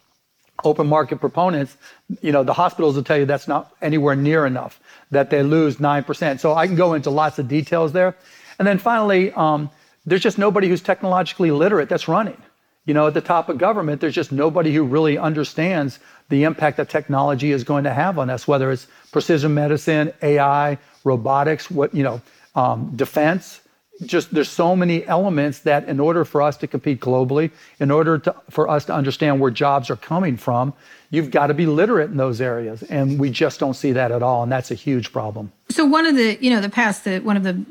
[0.64, 1.78] open market proponents,
[2.22, 4.80] you know, the hospitals will tell you that's not anywhere near enough,
[5.14, 6.40] that they lose 9%.
[6.40, 8.16] So I can go into lots of details there.
[8.60, 9.70] And then finally, um,
[10.06, 12.42] there's just nobody who's technologically literate that's running.
[12.86, 16.00] You know, at the top of government, there's just nobody who really understands
[16.30, 20.78] the impact that technology is going to have on us, whether it's precision medicine, AI,
[21.04, 22.22] robotics, what you know,
[22.56, 23.62] um, defense.
[24.06, 28.18] Just there's so many elements that, in order for us to compete globally, in order
[28.18, 30.74] to, for us to understand where jobs are coming from,
[31.14, 34.24] you've got to be literate in those areas, and we just don't see that at
[34.24, 35.52] all, and that's a huge problem.
[35.70, 37.64] So one of the, you know, the past, the one of the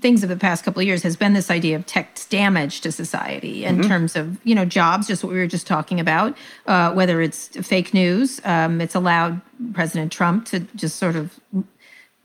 [0.00, 2.92] things of the past couple of years has been this idea of tech damage to
[2.92, 3.88] society in mm-hmm.
[3.88, 7.48] terms of you know jobs just what we were just talking about uh, whether it's
[7.66, 9.40] fake news um, it's allowed
[9.72, 11.40] president trump to just sort of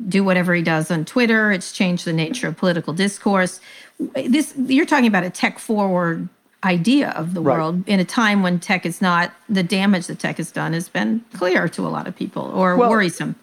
[0.08, 3.60] do whatever he does on twitter it's changed the nature of political discourse
[4.14, 6.30] this you're talking about a tech forward
[6.66, 7.58] idea of the right.
[7.58, 10.90] world in a time when tech is not the damage that tech has done has
[10.90, 13.36] been clear to a lot of people or well, worrisome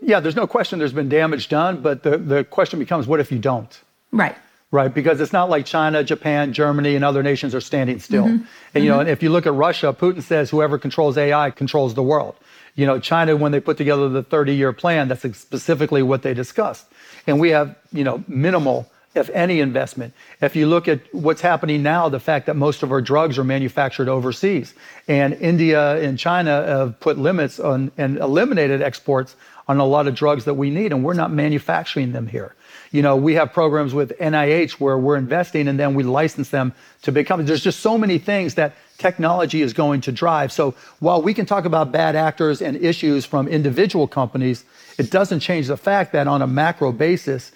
[0.00, 3.30] yeah, there's no question there's been damage done, but the, the question becomes what if
[3.30, 3.80] you don't?
[4.12, 4.36] Right.
[4.70, 8.24] Right, because it's not like China, Japan, Germany, and other nations are standing still.
[8.24, 8.44] Mm-hmm.
[8.74, 8.96] And you mm-hmm.
[8.96, 12.36] know, and if you look at Russia, Putin says whoever controls AI controls the world.
[12.74, 16.86] You know, China, when they put together the 30-year plan, that's specifically what they discussed.
[17.26, 20.14] And we have, you know, minimal, if any, investment.
[20.40, 23.44] If you look at what's happening now, the fact that most of our drugs are
[23.44, 24.74] manufactured overseas,
[25.06, 29.36] and India and China have put limits on and eliminated exports
[29.68, 32.54] on a lot of drugs that we need, and we're not manufacturing them here.
[32.90, 36.72] You know, we have programs with NIH where we're investing and then we license them
[37.02, 37.44] to become.
[37.44, 40.52] There's just so many things that technology is going to drive.
[40.52, 44.64] So while we can talk about bad actors and issues from individual companies,
[44.98, 47.52] it doesn't change the fact that on a macro basis,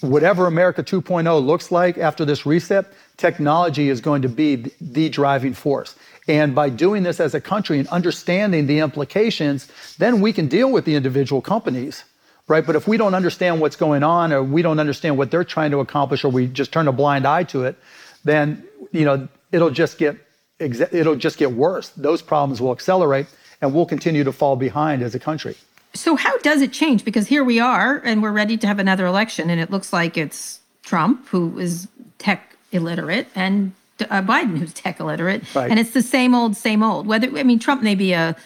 [0.00, 2.86] whatever America 2.0 looks like after this reset,
[3.16, 5.94] technology is going to be the driving force.
[6.28, 10.70] And by doing this as a country and understanding the implications, then we can deal
[10.70, 12.04] with the individual companies,
[12.46, 12.64] right?
[12.64, 15.70] But if we don't understand what's going on or we don't understand what they're trying
[15.72, 17.76] to accomplish or we just turn a blind eye to it,
[18.24, 20.16] then, you know, it'll just get
[20.60, 21.88] it'll just get worse.
[21.90, 23.26] Those problems will accelerate
[23.62, 25.56] and we'll continue to fall behind as a country.
[25.94, 27.04] So how does it change?
[27.04, 30.16] Because here we are and we're ready to have another election and it looks like
[30.16, 35.70] it's Trump who is tech illiterate and uh, Biden, who's tech illiterate, right.
[35.70, 37.06] and it's the same old, same old.
[37.06, 38.36] Whether I mean, Trump may be a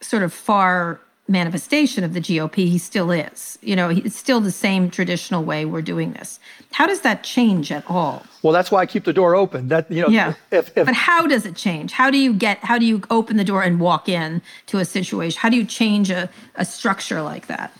[0.00, 3.58] sort of far manifestation of the GOP, he still is.
[3.62, 6.38] You know, it's still the same traditional way we're doing this.
[6.74, 8.26] How does that change at all?
[8.42, 9.68] Well, that's why I keep the door open.
[9.68, 10.34] That you know, yeah.
[10.50, 11.92] If, if, but how does it change?
[11.92, 12.58] How do you get?
[12.64, 15.38] How do you open the door and walk in to a situation?
[15.40, 17.72] How do you change a, a structure like that?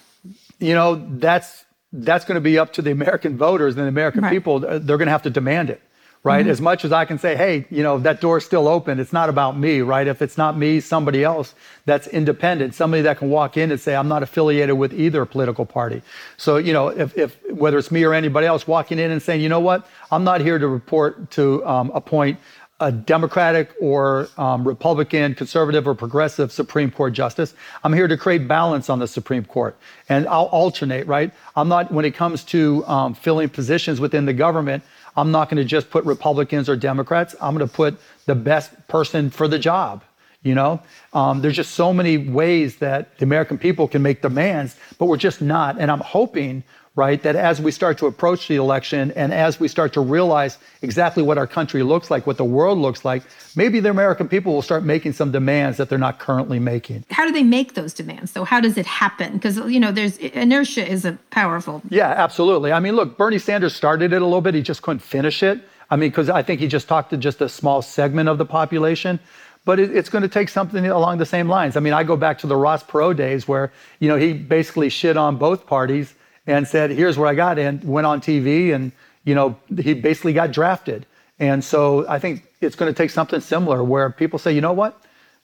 [0.60, 4.22] You know, that's that's going to be up to the American voters and the American
[4.22, 4.30] right.
[4.30, 4.60] people.
[4.60, 5.82] They're going to have to demand it
[6.24, 6.40] right?
[6.40, 6.50] Mm-hmm.
[6.50, 8.98] As much as I can say, hey, you know, that door's still open.
[8.98, 10.06] It's not about me, right?
[10.06, 13.94] If it's not me, somebody else that's independent, somebody that can walk in and say,
[13.94, 16.02] I'm not affiliated with either political party.
[16.38, 19.42] So, you know, if, if whether it's me or anybody else walking in and saying,
[19.42, 22.38] you know what, I'm not here to report to um, appoint
[22.80, 27.54] a Democratic or um, Republican, conservative or progressive Supreme Court justice.
[27.84, 29.76] I'm here to create balance on the Supreme Court,
[30.08, 31.06] and I'll alternate.
[31.06, 31.32] Right?
[31.54, 34.82] I'm not when it comes to um, filling positions within the government.
[35.16, 37.34] I'm not going to just put Republicans or Democrats.
[37.40, 40.02] I'm going to put the best person for the job.
[40.42, 40.82] You know,
[41.14, 45.16] um, there's just so many ways that the American people can make demands, but we're
[45.16, 45.80] just not.
[45.80, 46.62] And I'm hoping
[46.96, 47.22] right?
[47.22, 51.22] That as we start to approach the election and as we start to realize exactly
[51.22, 53.24] what our country looks like, what the world looks like,
[53.56, 57.04] maybe the American people will start making some demands that they're not currently making.
[57.10, 58.30] How do they make those demands?
[58.30, 59.34] So how does it happen?
[59.34, 61.82] Because you know, there's inertia is a powerful.
[61.88, 62.72] Yeah, absolutely.
[62.72, 64.54] I mean, look, Bernie Sanders started it a little bit.
[64.54, 65.60] He just couldn't finish it.
[65.90, 68.46] I mean, because I think he just talked to just a small segment of the
[68.46, 69.18] population
[69.66, 71.74] but it's going to take something along the same lines.
[71.74, 74.90] I mean, I go back to the Ross Perot days where, you know, he basically
[74.90, 76.14] shit on both parties
[76.46, 78.92] and said, "Here's where I got," and went on TV, and
[79.24, 81.06] you know, he basically got drafted.
[81.38, 84.72] And so I think it's going to take something similar where people say, "You know
[84.72, 85.00] what?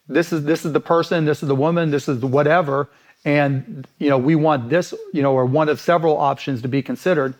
[0.09, 2.89] This is this is the person, this is the woman, this is the whatever."
[3.25, 6.83] And you know, we want this, you know, or one of several options to be
[6.83, 7.35] considered,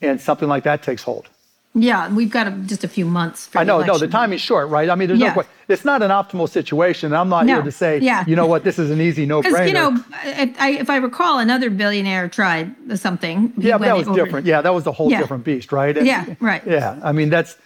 [0.00, 1.28] and something like that takes hold.
[1.74, 3.50] Yeah, we've got a, just a few months.
[3.54, 3.92] I know, election.
[3.92, 4.88] no, the time is short, right?
[4.88, 5.28] I mean, there's yeah.
[5.28, 5.52] no question.
[5.68, 7.12] It's not an optimal situation.
[7.12, 7.54] I'm not no.
[7.54, 8.24] here to say, yeah.
[8.26, 9.68] you know what, this is an easy no-brainer.
[9.68, 13.52] You know, if I, if I, recall, another billionaire tried something.
[13.56, 14.24] Yeah, that was over.
[14.24, 14.46] different.
[14.46, 15.20] Yeah, that was a whole yeah.
[15.20, 15.96] different beast, right?
[15.96, 16.62] And, yeah, right.
[16.66, 17.56] Yeah, I mean, that's.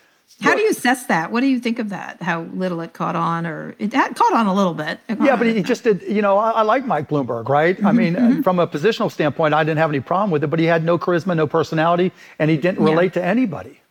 [0.40, 1.30] How do you assess that?
[1.30, 2.20] What do you think of that?
[2.20, 4.98] How little it caught on, or it had caught on a little bit?
[5.08, 6.02] Yeah, but he just did.
[6.02, 7.76] You know, I, I like Mike Bloomberg, right?
[7.76, 8.42] Mm-hmm, I mean, mm-hmm.
[8.42, 10.98] from a positional standpoint, I didn't have any problem with it, but he had no
[10.98, 12.10] charisma, no personality,
[12.40, 13.81] and he didn't relate to anybody.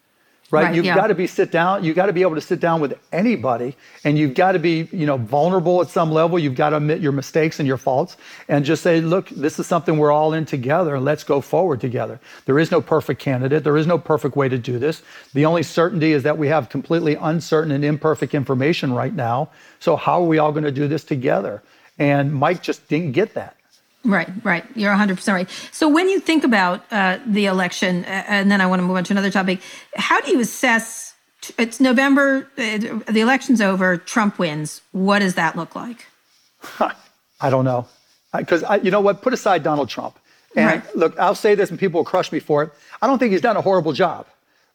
[0.52, 0.66] Right?
[0.66, 0.96] Right, you've yeah.
[0.96, 1.84] got to be sit down.
[1.84, 4.88] You've got to be able to sit down with anybody, and you've got to be,
[4.92, 6.38] you know, vulnerable at some level.
[6.38, 9.68] You've got to admit your mistakes and your faults, and just say, look, this is
[9.68, 12.20] something we're all in together, and let's go forward together.
[12.46, 13.64] There is no perfect candidate.
[13.64, 15.02] There is no perfect way to do this.
[15.34, 19.50] The only certainty is that we have completely uncertain and imperfect information right now.
[19.80, 21.64] So how are we all going to do this together?
[21.98, 23.56] And Mike just didn't get that.
[24.04, 24.66] Right, right.
[24.76, 25.50] You're 100% right.
[25.72, 29.04] So when you think about uh, the election, and then I want to move on
[29.04, 29.62] to another topic,
[29.96, 31.14] how do you assess?
[31.58, 32.78] It's November, uh,
[33.12, 34.82] the election's over, Trump wins.
[34.92, 36.08] What does that look like?
[37.42, 37.88] I don't know.
[38.36, 39.22] Because you know what?
[39.22, 40.18] Put aside Donald Trump.
[40.56, 40.96] And Right.
[40.96, 42.72] look, I'll say this and people will crush me for it.
[43.02, 44.26] I don't think he's done a horrible job,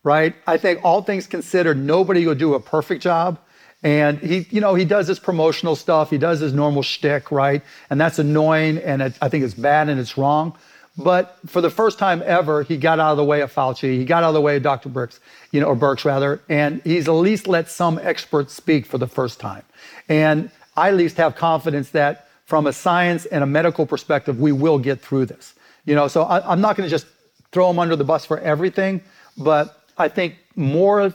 [0.05, 0.35] right?
[0.47, 3.39] I think all things considered, nobody will do a perfect job.
[3.83, 6.11] And he, you know, he does his promotional stuff.
[6.11, 7.63] He does his normal shtick, right?
[7.91, 8.79] And that's annoying.
[8.79, 10.57] And it, I think it's bad and it's wrong.
[10.99, 13.99] But for the first time ever, he got out of the way of Fauci.
[13.99, 14.89] He got out of the way of Dr.
[14.89, 15.19] Birx,
[15.53, 16.41] you know, or Birx rather.
[16.49, 19.63] And he's at least let some experts speak for the first time.
[20.09, 24.53] And I at least have confidence that from a science and a medical perspective, we
[24.53, 25.55] will get through this.
[25.85, 27.07] You know, so I, I'm not going to just
[27.53, 29.03] throw him under the bus for everything,
[29.37, 31.13] but I think more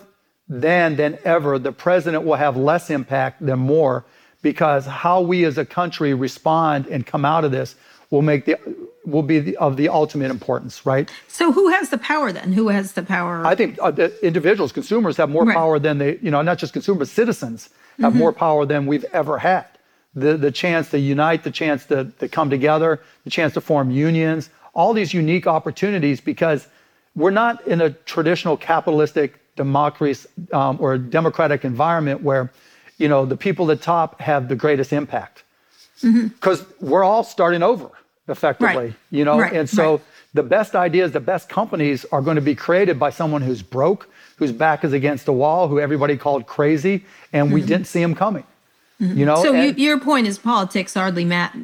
[0.48, 4.04] than than ever, the president will have less impact than more
[4.42, 7.76] because how we as a country respond and come out of this
[8.10, 8.58] will make the
[9.06, 11.10] will be the, of the ultimate importance, right?
[11.28, 12.54] So who has the power then?
[12.54, 13.46] Who has the power?
[13.46, 15.56] I think uh, the individuals, consumers have more Right.
[15.56, 19.38] power than they, you know, not just consumers, citizens have more power than we've ever
[19.40, 19.66] had.
[20.16, 23.92] The, the chance to unite, the chance to, to come together, the chance to form
[23.92, 26.68] unions, all these unique opportunities because
[27.16, 32.52] we're not in a traditional capitalistic democracy um, or democratic environment where,
[32.98, 35.44] you know, the people at the top have the greatest impact
[36.02, 37.90] because we're all starting over
[38.28, 38.94] effectively, Right.
[39.12, 40.02] you know, Right, and so right.
[40.34, 44.08] the best ideas, the best companies are going to be created by someone who's broke,
[44.38, 48.16] whose back is against the wall, who everybody called crazy, and we didn't see him
[48.16, 48.46] coming.
[49.00, 49.44] You know, Mm-hmm.
[49.44, 51.58] so you, your point is politics hardly matter.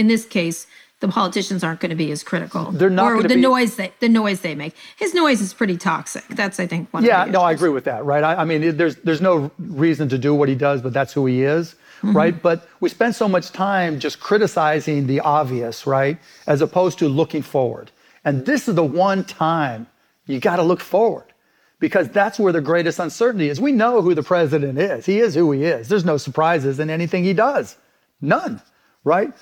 [0.00, 0.66] In this case,
[1.02, 2.70] the politicians aren't going to be as critical.
[2.70, 4.74] They're not or the be- noise they the noise they make.
[4.96, 6.26] His noise is pretty toxic.
[6.28, 7.04] That's I think one.
[7.04, 8.22] yeah, of the no, I agree with that, right?
[8.22, 11.26] I, I mean, there's there's no reason to do what he does, but that's who
[11.26, 12.16] he is, mm-hmm.
[12.16, 12.40] right?
[12.40, 17.42] But we spend so much time just criticizing the obvious, right, as opposed to looking
[17.42, 17.90] forward.
[18.24, 19.88] And this is the one time
[20.26, 21.32] you got to look forward
[21.80, 23.60] because that's where the greatest uncertainty is.
[23.60, 25.04] We know who the president is.
[25.04, 25.88] He is who he is.
[25.88, 27.76] There's no surprises in anything he does.
[28.20, 28.62] None,
[29.02, 29.32] right?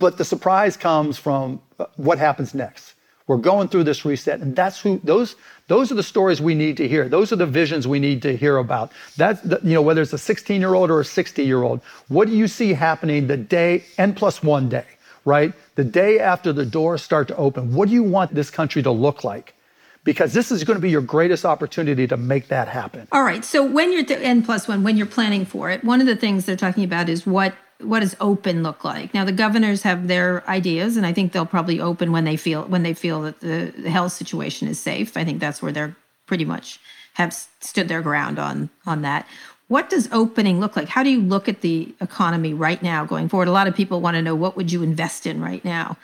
[0.00, 2.94] But the surprise comes from uh, what happens next.
[3.28, 5.36] We're going through this reset, and that's who those
[5.68, 7.08] those are the stories we need to hear.
[7.08, 8.90] Those are the visions we need to hear about.
[9.16, 11.80] That's the, you know whether it's a 16 year old or a 60 year old.
[12.08, 14.86] What do you see happening the day n plus one day,
[15.24, 15.52] right?
[15.76, 17.72] The day after the doors start to open.
[17.72, 19.54] What do you want this country to look like?
[20.02, 23.06] Because this is going to be your greatest opportunity to make that happen.
[23.12, 23.44] All right.
[23.44, 26.16] So when you're th- n plus one, when you're planning for it, one of the
[26.16, 29.14] things they're talking about is what what does open look like?
[29.14, 32.64] Now the governors have their ideas, and I think they'll probably open when they feel
[32.64, 35.16] when they feel that the, the health situation is safe.
[35.16, 36.80] I think that's where they're pretty much
[37.14, 39.26] have stood their ground on on that.
[39.68, 40.88] What does opening look like?
[40.88, 43.48] How do you look at the economy right now going forward?
[43.48, 45.96] A lot of people want to know what would you invest in right now.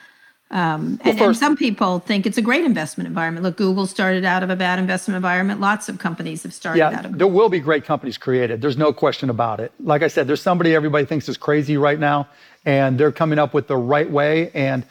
[0.49, 3.43] Um, and, and some people think it's a great investment environment.
[3.43, 5.59] Look, Google started out of a bad investment environment.
[5.59, 8.61] Lots of companies have started out of Yeah, of there will be great companies created.
[8.61, 9.73] There's no question about it.
[9.81, 12.29] Like I said, there's somebody everybody thinks is crazy right now,
[12.65, 14.49] and they're coming up with the right way.
[14.53, 14.85] And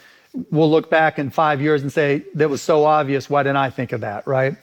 [0.50, 3.30] we'll look back in five years and say, that was so obvious.
[3.30, 4.26] Why didn't I think of that?
[4.26, 4.56] Right.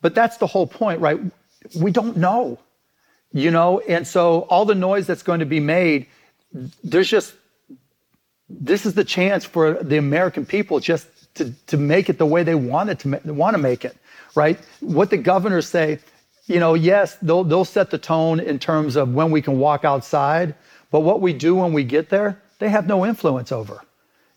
[0.00, 1.20] But that's the whole point, right?
[1.78, 2.58] We don't know,
[3.32, 3.80] you know?
[3.80, 6.06] And so all the noise that's going to be made,
[6.82, 7.34] there's just,
[8.48, 12.42] this is the chance for the American people just to, to make it the way
[12.42, 13.96] they want it to want to make it,
[14.34, 14.58] right?
[14.80, 15.98] What the governors say,
[16.46, 19.84] you know, yes, they'll they'll set the tone in terms of when we can walk
[19.84, 20.54] outside,
[20.90, 23.82] but what we do when we get there, they have no influence over.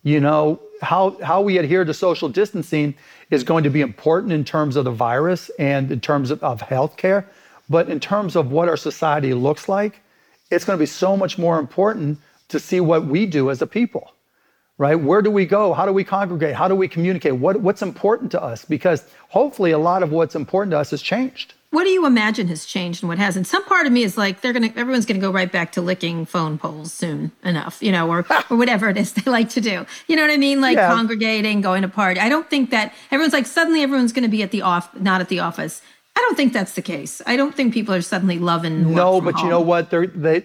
[0.04, 2.96] You know, how how we adhere to social distancing
[3.30, 6.62] is going to be important in terms of the virus and in terms of, of
[6.62, 7.26] healthcare,
[7.70, 10.02] but in terms of what our society looks like,
[10.50, 12.20] it's going to be so much more important
[12.52, 14.12] to see what we do as a people
[14.78, 17.82] right where do we go how do we congregate how do we communicate what, what's
[17.82, 21.86] important to us because hopefully a lot of what's important to us has changed What
[21.86, 23.48] do you imagine has changed and what hasn't?
[23.48, 26.26] Some part of me is like they're gonna everyone's gonna go right back to licking
[26.26, 29.76] phone poles soon enough, you know, or or whatever it is they like to do.
[30.08, 30.60] You know what I mean?
[30.68, 30.94] Like Yeah.
[30.96, 32.20] congregating, going to party.
[32.20, 35.30] I don't think that everyone's like suddenly everyone's gonna be at the off not at
[35.30, 35.82] the office.
[36.18, 37.22] I don't think that's the case.
[37.26, 38.76] I don't think people are suddenly loving.
[39.04, 40.38] no but you know what They're, they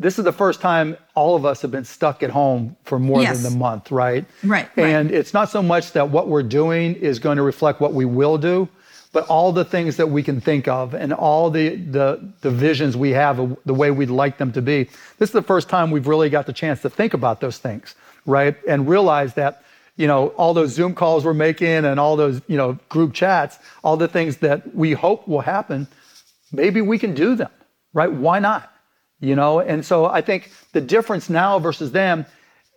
[0.00, 3.20] this is the first time all of us have been stuck at home for more
[3.22, 3.42] Yes.
[3.42, 4.86] than a month right Right, right.
[4.86, 8.04] and it's not so much that what we're doing is going to reflect what we
[8.04, 8.68] will do
[9.12, 12.96] but all the things that we can think of and all the, the, the visions
[12.96, 14.84] we have of the way we'd like them to be.
[15.18, 17.96] This is the first time we've really got the chance to think about those things,
[18.24, 18.54] right?
[18.68, 19.64] And realize that,
[19.96, 23.58] you know, all those Zoom calls we're making and all those, you know, group chats,
[23.82, 25.88] all the things that we hope will happen,
[26.52, 27.50] maybe we can do them,
[27.92, 28.12] right?
[28.12, 28.69] Why not?
[29.20, 32.26] You know, and so I think the difference now versus then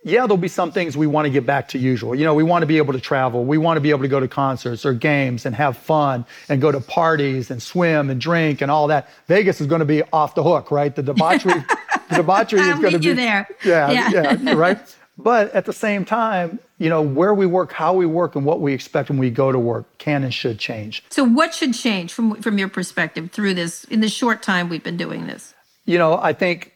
[0.06, 2.14] yeah, there'll be some things we want to get back to usual.
[2.14, 3.46] You know, we want to be able to travel.
[3.46, 6.60] We want to be able to go to concerts or games and have fun and
[6.60, 9.10] go to parties and swim and drink and all that.
[9.28, 10.94] Vegas is going to be off the hook, right?
[10.94, 11.54] The debauchery,
[12.10, 13.48] the debauchery is going to be there.
[13.64, 14.96] Yeah, yeah, yeah, right.
[15.18, 18.60] But at the same time, you know, where we work, how we work, and what
[18.60, 21.04] we expect when we go to work can and should change.
[21.12, 24.84] So, what should change from from your perspective through this in the short time we've
[24.84, 25.53] been doing this?
[25.86, 26.74] You know, I think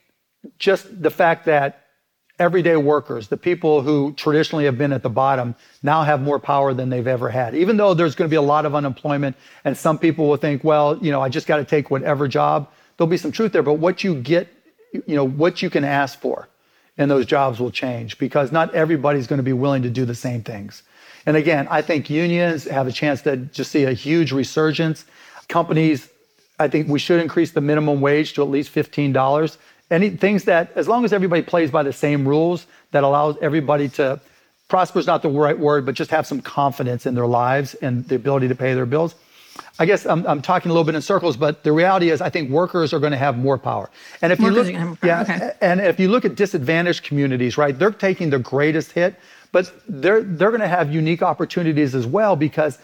[0.59, 1.83] just the fact that
[2.39, 6.73] everyday workers, the people who traditionally have been at the bottom, now have more power
[6.73, 7.55] than they've ever had.
[7.55, 9.35] Even though there's going to be a lot of unemployment,
[9.65, 12.69] and some people will think, well, you know, I just got to take whatever job.
[12.97, 14.47] There'll be some truth there, but what you get,
[14.93, 16.47] you know, what you can ask for
[16.97, 20.15] in those jobs will change because not everybody's going to be willing to do the
[20.15, 20.83] same things.
[21.25, 25.05] And again, I think unions have a chance to just see a huge resurgence.
[25.47, 26.09] Companies,
[26.59, 29.57] I think we should increase the minimum wage to at least $15
[29.89, 33.87] any things that, as long as everybody plays by the same rules, that allows everybody
[33.89, 34.19] to
[34.67, 38.05] prosper is not the right word, but just have some confidence in their lives and
[38.07, 39.15] the ability to pay their bills.
[39.79, 42.29] I guess I'm, I'm talking a little bit in circles, but the reality is, I
[42.29, 43.89] think workers are going to have more power.
[44.21, 45.51] And if workers you look, yeah, okay.
[45.61, 49.15] and if you look at disadvantaged communities, right, they're taking the greatest hit,
[49.51, 52.77] but they're they're going to have unique opportunities as well because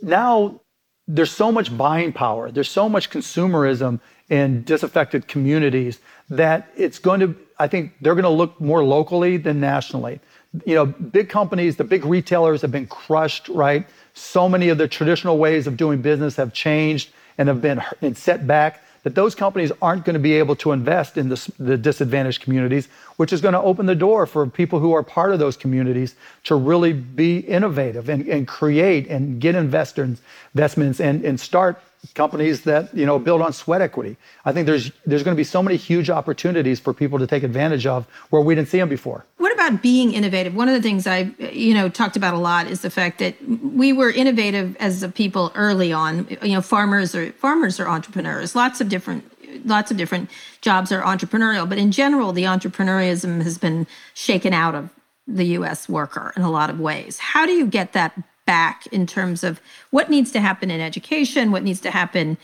[0.00, 0.60] now
[1.06, 1.76] there's so much mm-hmm.
[1.76, 4.00] buying power, there's so much consumerism
[4.30, 6.00] in disaffected communities
[6.30, 10.20] that it's going to, I think they're going to look more locally than nationally.
[10.64, 13.86] You know, big companies, the big retailers have been crushed, right?
[14.14, 17.82] So many of the traditional ways of doing business have changed and have been
[18.14, 21.76] set back that those companies aren't going to be able to invest in the, the
[21.76, 25.38] disadvantaged communities, which is going to open the door for people who are part of
[25.38, 30.18] those communities to really be innovative and, and create and get investors,
[30.54, 31.80] investments and, and start
[32.14, 34.16] companies that you know build on sweat equity.
[34.44, 37.42] I think there's there's going to be so many huge opportunities for people to take
[37.42, 39.24] advantage of where we didn't see them before.
[39.38, 40.54] What about being innovative?
[40.54, 43.36] One of the things I you know talked about a lot is the fact that
[43.48, 46.26] we were innovative as a people early on.
[46.42, 48.54] You know, farmers are farmers are entrepreneurs.
[48.54, 49.30] Lots of different
[49.64, 54.74] lots of different jobs are entrepreneurial, but in general, the entrepreneurialism has been shaken out
[54.74, 54.90] of
[55.26, 55.88] the U.S.
[55.88, 57.18] worker in a lot of ways.
[57.18, 59.60] How do you get that back in terms of
[59.90, 62.36] what needs to happen in education, what needs to happen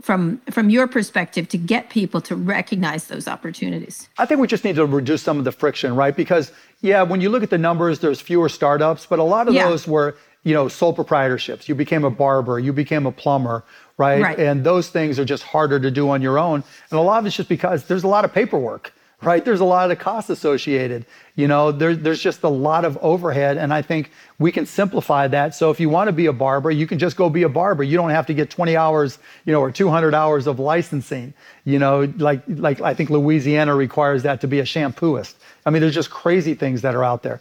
[0.00, 4.08] from from your perspective to get people to recognize those opportunities?
[4.18, 6.14] I think we just need to reduce some of the friction, right?
[6.14, 9.54] Because yeah, when you look at the numbers, there's fewer startups, but a lot of
[9.54, 9.68] yeah.
[9.68, 11.68] those were you know sole proprietorships.
[11.68, 13.64] You became a barber, you became a plumber,
[13.96, 14.22] right?
[14.22, 14.38] right?
[14.38, 17.26] And those things are just harder to do on your own, and a lot of
[17.26, 19.44] it's just because there's a lot of paperwork right?
[19.44, 21.04] There's a lot of costs associated.
[21.34, 23.56] You know, there, there's just a lot of overhead.
[23.56, 25.54] And I think we can simplify that.
[25.56, 27.82] So if you want to be a barber, you can just go be a barber.
[27.82, 31.34] You don't have to get 20 hours, you know, or 200 hours of licensing.
[31.64, 35.34] You know, like, like I think Louisiana requires that to be a shampooist.
[35.66, 37.40] I mean, there's just crazy things that are out there.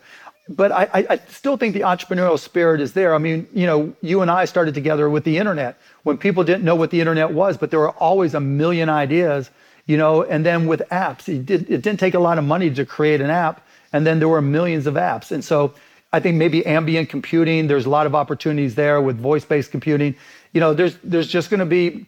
[0.50, 3.14] But I, I still think the entrepreneurial spirit is there.
[3.14, 6.64] I mean, you know, you and I started together with the internet when people didn't
[6.64, 9.50] know what the internet was, but there were always a million ideas
[9.88, 12.70] you know, and then with apps, it, did, it didn't take a lot of money
[12.70, 15.32] to create an app, and then there were millions of apps.
[15.32, 15.74] And so
[16.12, 20.16] I think maybe ambient computing, there's a lot of opportunities there with voice-based computing.
[20.54, 22.06] You know, there's there's just going to be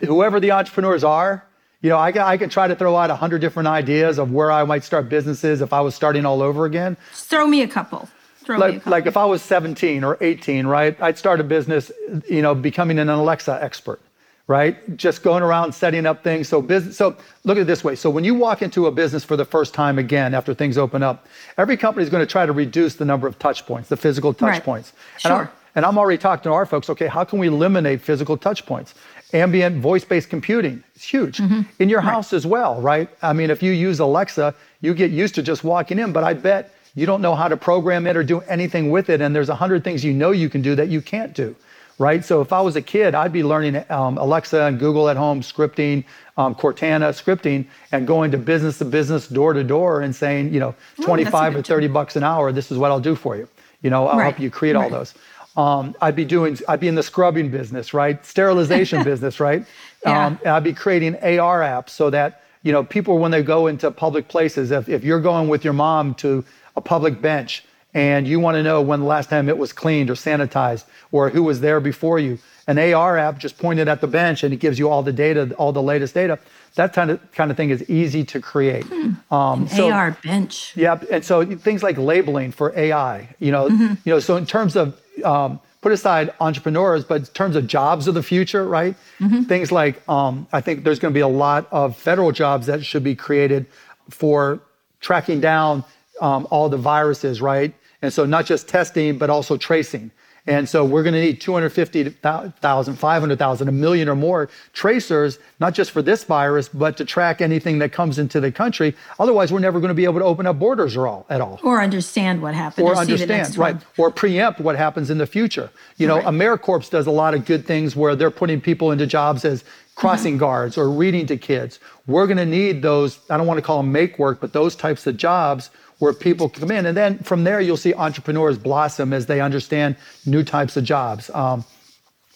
[0.00, 1.44] whoever the entrepreneurs are.
[1.80, 4.50] You know, I, I can try to throw out a hundred different ideas of where
[4.50, 6.96] I might start businesses if I was starting all over again.
[7.12, 8.08] throw me a couple.
[8.38, 8.90] Throw like, me a couple.
[8.90, 11.00] like if I was 17 or 18, right?
[11.00, 11.92] I'd start a business,
[12.28, 14.00] you know, becoming an Alexa expert
[14.48, 14.96] right?
[14.96, 16.48] Just going around setting up things.
[16.48, 16.96] So business.
[16.96, 17.94] So look at it this way.
[17.94, 21.02] So when you walk into a business for the first time again after things open
[21.02, 21.26] up,
[21.58, 24.32] every company is going to try to reduce the number of touch points, the physical
[24.32, 24.64] touch right.
[24.64, 24.94] points.
[25.18, 25.32] Sure.
[25.32, 26.88] And, I, and I'm already talking to our folks.
[26.90, 28.94] Okay, how can we eliminate physical touch points?
[29.34, 31.60] Ambient voice-based computing is huge mm-hmm.
[31.78, 32.38] in your house right.
[32.38, 33.10] as well, right?
[33.20, 36.32] I mean, if you use Alexa, you get used to just walking in, but I
[36.32, 39.50] bet you don't know how to program it or do anything with it, and there's
[39.50, 41.54] a hundred things you know you can do that you can't do
[41.98, 42.24] right?
[42.24, 45.40] So if I was a kid, I'd be learning um, Alexa and Google at home
[45.40, 46.04] scripting,
[46.36, 50.60] um, Cortana scripting, and going to business to business, door to door, and saying, you
[50.60, 53.48] know, 25 or 30 bucks an hour, this is what I'll do for you.
[53.82, 54.24] You know, I'll right.
[54.24, 54.84] help you create right.
[54.84, 55.14] all those.
[55.56, 58.24] Um, I'd be doing, I'd be in the scrubbing business, right?
[58.24, 59.64] Sterilization business, right?
[60.04, 60.26] Yeah.
[60.26, 63.90] Um, I'd be creating AR apps so that, you know, people, when they go into
[63.90, 66.44] public places, if, if you're going with your mom to
[66.76, 67.64] a public bench
[67.94, 71.30] and you want to know when the last time it was cleaned or sanitized or
[71.30, 72.38] who was there before you.
[72.66, 75.54] An AR app just pointed at the bench and it gives you all the data,
[75.54, 76.38] all the latest data.
[76.74, 78.84] That kind of kind of thing is easy to create.
[78.84, 79.34] Hmm.
[79.34, 80.76] Um, so, AR bench.
[80.76, 83.34] Yeah, and so things like labeling for AI.
[83.38, 83.94] You know, mm-hmm.
[84.04, 84.20] you know.
[84.20, 88.22] So in terms of um, put aside entrepreneurs, but in terms of jobs of the
[88.22, 88.94] future, right?
[89.18, 89.44] Mm-hmm.
[89.44, 92.84] Things like um, I think there's going to be a lot of federal jobs that
[92.84, 93.64] should be created
[94.10, 94.60] for
[95.00, 95.84] tracking down
[96.20, 97.72] um, all the viruses, right?
[98.02, 100.10] And so not just testing, but also tracing.
[100.48, 105.90] And so we're going to need 250,000, 500,000, a million or more tracers, not just
[105.90, 108.96] for this virus, but to track anything that comes into the country.
[109.18, 111.60] Otherwise, we're never going to be able to open up borders or all, at all.
[111.62, 112.86] Or understand what happened.
[112.86, 113.74] Or, or understand, right.
[113.74, 113.84] One.
[113.98, 115.68] Or preempt what happens in the future.
[115.98, 116.24] You know, right.
[116.24, 119.64] AmeriCorps does a lot of good things where they're putting people into jobs as
[119.96, 120.40] crossing mm-hmm.
[120.40, 121.78] guards or reading to kids.
[122.06, 124.74] We're going to need those, I don't want to call them make work, but those
[124.74, 125.68] types of jobs
[125.98, 126.86] where people come in.
[126.86, 129.96] And then from there, you'll see entrepreneurs blossom as they understand
[130.26, 131.30] new types of jobs.
[131.30, 131.64] Um,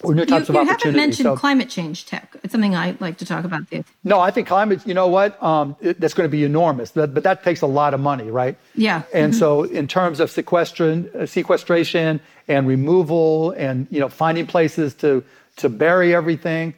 [0.02, 2.36] or new types you, of you haven't mentioned so, climate change tech.
[2.42, 3.70] It's something I like to talk about.
[3.70, 3.84] Too.
[4.02, 4.84] No, I think climate.
[4.84, 5.40] You know what?
[5.40, 8.28] Um, it, that's going to be enormous, but, but, that takes a lot of money,
[8.30, 8.56] right?
[8.74, 9.02] Yeah.
[9.14, 9.38] And mm-hmm.
[9.38, 15.22] so, in terms of sequestration, uh, sequestration and removal, and you know, finding places to
[15.56, 16.74] to bury everything.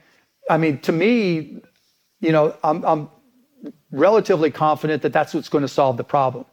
[0.51, 1.62] I mean, to me,
[2.20, 3.09] you know, I'm, I'm
[3.91, 6.45] relatively confident that that's what's going to solve the problem.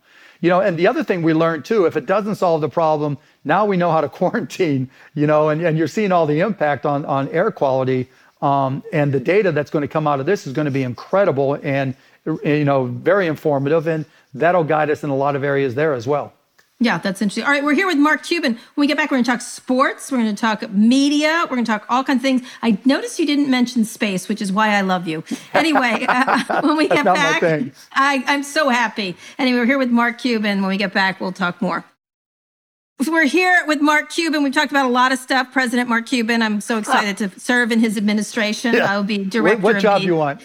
[0.41, 3.17] You know, and the other thing we learned too, if it doesn't solve the problem,
[3.45, 6.85] now we know how to quarantine, you know, and, and you're seeing all the impact
[6.85, 8.09] on, on air quality.
[8.41, 10.81] Um, and the data that's going to come out of this is going to be
[10.81, 11.95] incredible and,
[12.43, 13.87] you know, very informative.
[13.87, 16.33] And that'll guide us in a lot of areas there as well.
[16.81, 17.43] Yeah, that's interesting.
[17.43, 18.53] All right, we're here with Mark Cuban.
[18.53, 20.11] When we get back, we're going to talk sports.
[20.11, 21.41] We're going to talk media.
[21.43, 22.41] We're going to talk all kinds of things.
[22.63, 25.23] I noticed you didn't mention space, which is why I love you.
[25.53, 27.43] Anyway, uh, when we get back,
[27.93, 29.15] I, I'm so happy.
[29.37, 30.61] Anyway, we're here with Mark Cuban.
[30.61, 31.85] When we get back, we'll talk more.
[33.07, 34.41] We're here with Mark Cuban.
[34.41, 35.51] We've talked about a lot of stuff.
[35.51, 36.41] President Mark Cuban.
[36.41, 38.73] I'm so excited to serve in his administration.
[38.73, 38.91] Yeah.
[38.91, 39.61] I'll be director.
[39.61, 40.41] What, what job do you want?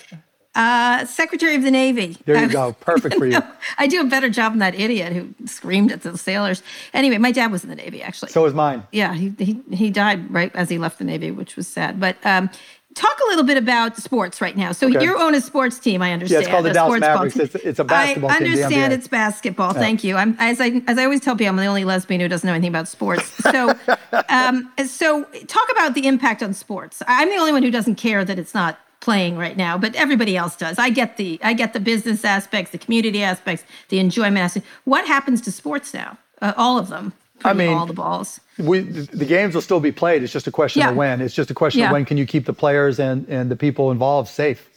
[0.57, 2.17] Uh, Secretary of the Navy.
[2.25, 2.73] There you go.
[2.81, 3.43] Perfect for you.
[3.79, 6.63] I do a better job than that idiot who screamed at the sailors.
[6.95, 8.31] Anyway, my dad was in the Navy, actually.
[8.31, 8.83] So was mine.
[8.91, 12.01] Yeah, he, he, he died right as he left the Navy, which was sad.
[12.01, 12.49] But um,
[12.95, 14.73] talk a little bit about sports right now.
[14.73, 15.05] So okay.
[15.05, 16.43] you own a sports team, I understand.
[16.43, 17.37] Yeah, it's called the Dallas Mavericks.
[17.37, 19.75] It's, it's, a basketball I understand it's basketball.
[19.75, 19.81] Yeah.
[19.81, 20.17] Thank you.
[20.17, 22.55] I'm as I as I always tell people, I'm the only lesbian who doesn't know
[22.55, 23.27] anything about sports.
[23.43, 23.75] So,
[24.31, 27.03] um, so talk about the impact on sports.
[27.07, 30.37] I'm the only one who doesn't care that it's not playing right now, but everybody
[30.37, 30.79] else does.
[30.79, 34.69] I get the I get the business aspects, the community aspects, the enjoyment aspects.
[34.85, 36.19] What happens to sports now?
[36.43, 37.13] Uh, all of them.
[37.45, 38.41] I mean, all the balls.
[38.59, 40.23] We, the games will still be played.
[40.23, 40.91] It's just a question yeah.
[40.91, 41.21] of when.
[41.21, 41.87] It's just a question yeah.
[41.87, 44.71] of when can you keep the players and, and the people involved safe.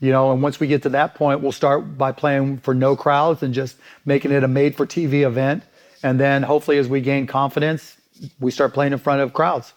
[0.00, 2.96] You know, and once we get to that point, we'll start by playing for no
[2.96, 5.62] crowds and just making it a made for TV event.
[6.02, 7.96] And then hopefully, as we gain confidence,
[8.40, 9.72] we start playing in front of crowds.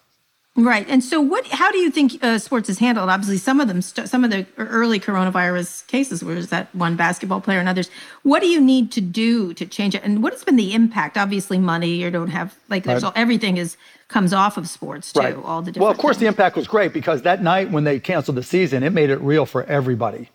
[0.57, 0.87] Right.
[0.87, 1.45] And so, what?
[1.47, 3.09] How do you think uh, sports is handled?
[3.09, 6.95] Obviously, some of them, st- some of the early coronavirus cases, where is that one
[6.95, 7.89] basketball player and others.
[8.23, 10.03] What do you need to do to change it?
[10.03, 11.17] And what has been the impact?
[11.17, 11.95] Obviously, money.
[11.95, 13.09] You don't have like there's right.
[13.09, 13.75] all, everything is
[14.07, 15.19] comes off of sports too.
[15.19, 15.35] Right.
[15.35, 16.21] All the different well, of course, things.
[16.21, 19.19] the impact was great because that night when they canceled the season, it made it
[19.19, 20.29] real for everybody.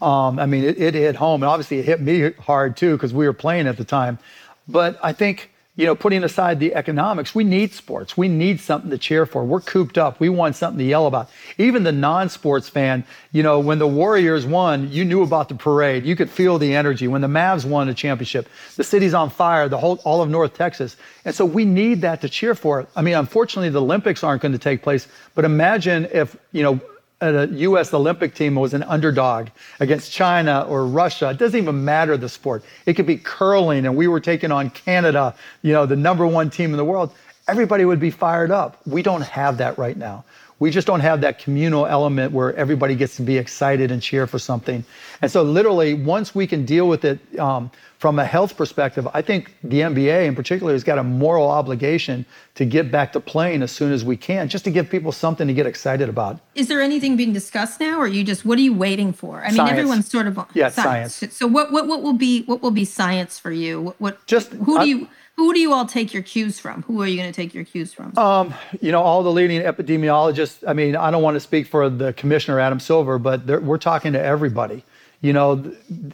[0.00, 3.12] Um, I mean, it, it hit home, and obviously, it hit me hard too because
[3.12, 4.20] we were playing at the time.
[4.68, 8.16] But I think you know, putting aside the economics, we need sports.
[8.16, 9.44] We need something to cheer for.
[9.44, 10.20] We're cooped up.
[10.20, 11.30] We want something to yell about.
[11.58, 13.02] Even the non-sports fan,
[13.32, 16.04] you know, when the Warriors won, you knew about the parade.
[16.04, 17.08] You could feel the energy.
[17.08, 20.54] When the Mavs won a championship, the city's on fire, the whole all of North
[20.54, 20.96] Texas.
[21.24, 22.86] And so we need that to cheer for.
[22.94, 26.80] I mean, unfortunately, the Olympics aren't going to take place, but imagine if, you know,
[27.24, 27.94] Uh, a U.S.
[27.94, 29.48] Olympic team was an underdog
[29.80, 31.30] against China or Russia.
[31.30, 32.62] It doesn't even matter the sport.
[32.84, 36.50] It could be curling, and we were taking on Canada, you know, the number one
[36.50, 37.14] team in the world.
[37.48, 38.78] Everybody would be fired up.
[38.86, 40.24] We don't have that right now.
[40.60, 44.26] We just don't have that communal element where everybody gets to be excited and cheer
[44.26, 44.84] for something.
[45.20, 49.20] And so, literally, once we can deal with it um, from a health perspective, I
[49.22, 52.24] think the NBA in particular has got a moral obligation
[52.54, 55.48] to get back to playing as soon as we can, just to give people something
[55.48, 56.40] to get excited about.
[56.54, 59.42] Is there anything being discussed now, or you just what are you waiting for?
[59.42, 59.70] I mean, science.
[59.72, 61.16] everyone's sort of yeah, science.
[61.16, 61.36] science.
[61.36, 63.80] So what, what what will be what will be science for you?
[63.80, 66.82] What, what just who do you who do you all take your cues from?
[66.82, 68.16] Who are you going to take your cues from?
[68.16, 70.66] Um, you know, all the leading epidemiologists.
[70.66, 74.12] I mean, I don't want to speak for the commissioner, Adam Silver, but we're talking
[74.12, 74.84] to everybody
[75.24, 75.72] you know,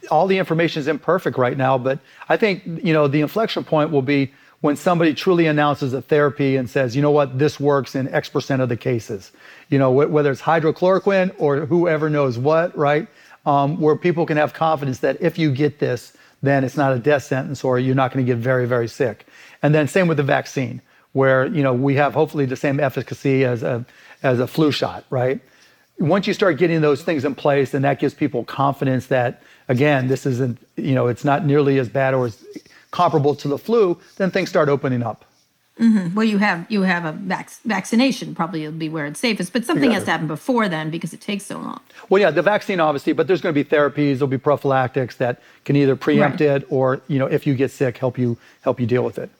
[0.09, 1.99] all the information is imperfect right now, but
[2.29, 6.55] I think, you know, the inflection point will be when somebody truly announces a therapy
[6.55, 9.33] and says, you know what, this works in X percent of the cases.
[9.69, 13.05] You know, whether it's hydrochloroquine or whoever knows what, right?
[13.45, 16.99] Um, where people can have confidence that if you get this, then it's not a
[16.99, 19.25] death sentence or you're not going to get very, very sick.
[19.61, 20.81] And then same with the vaccine,
[21.13, 23.85] where you know we have hopefully the same efficacy as a
[24.23, 25.39] as a flu shot, right?
[25.99, 30.07] Once you start getting those things in place, then that gives people confidence that again,
[30.07, 32.43] this isn't you know it's not nearly as bad or as
[32.91, 33.99] comparable to the flu.
[34.17, 35.25] Then things start opening up.
[35.81, 36.13] Mm-hmm.
[36.13, 39.65] Well, you have you have a vac- vaccination probably will be where it's safest, but
[39.65, 41.79] something has to happen before then because it takes so long.
[42.07, 45.41] Well, yeah, the vaccine obviously, but there's going to be therapies, there'll be prophylactics that
[45.65, 46.49] can either preempt right.
[46.61, 49.31] it or you know if you get sick, help you help you deal with it.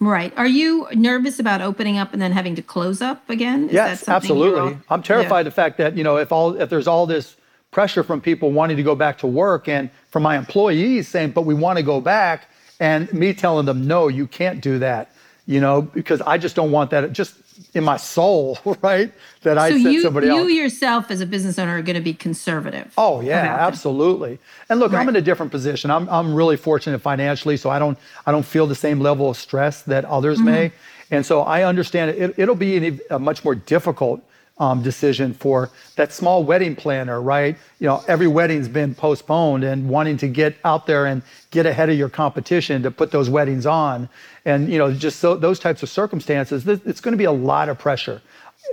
[0.00, 0.36] Right.
[0.36, 3.68] Are you nervous about opening up and then having to close up again?
[3.68, 4.60] Is yes, absolutely.
[4.60, 5.42] All, I'm terrified yeah.
[5.44, 7.36] the fact that you know if all if there's all this
[7.70, 11.42] pressure from people wanting to go back to work and from my employees saying, but
[11.42, 12.48] we want to go back,
[12.80, 15.13] and me telling them, no, you can't do that
[15.46, 17.34] you know, because I just don't want that just
[17.74, 19.12] in my soul, right?
[19.42, 20.38] That I so you, somebody else.
[20.40, 22.92] You yourself as a business owner are going to be conservative.
[22.96, 24.38] Oh yeah, absolutely.
[24.68, 25.00] And look, right.
[25.00, 25.90] I'm in a different position.
[25.90, 29.36] I'm I'm really fortunate financially, so I don't I don't feel the same level of
[29.36, 30.46] stress that others mm-hmm.
[30.46, 30.72] may.
[31.10, 34.22] And so I understand it, it'll be a much more difficult
[34.58, 37.56] um, decision for that small wedding planner, right?
[37.80, 41.90] You know, every wedding's been postponed and wanting to get out there and get ahead
[41.90, 44.08] of your competition to put those weddings on.
[44.44, 47.68] And, you know, just so, those types of circumstances, it's going to be a lot
[47.68, 48.22] of pressure.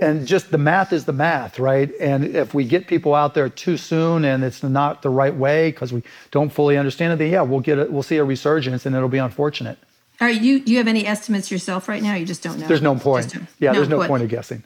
[0.00, 1.90] And just the math is the math, right?
[2.00, 5.70] And if we get people out there too soon and it's not the right way
[5.70, 8.86] because we don't fully understand it, then yeah, we'll get it, we'll see a resurgence
[8.86, 9.78] and it'll be unfortunate.
[10.20, 12.14] Are you do you have any estimates yourself right now?
[12.14, 12.68] You just don't know.
[12.68, 13.34] There's no point.
[13.58, 14.62] yeah, no, there's no point of guessing.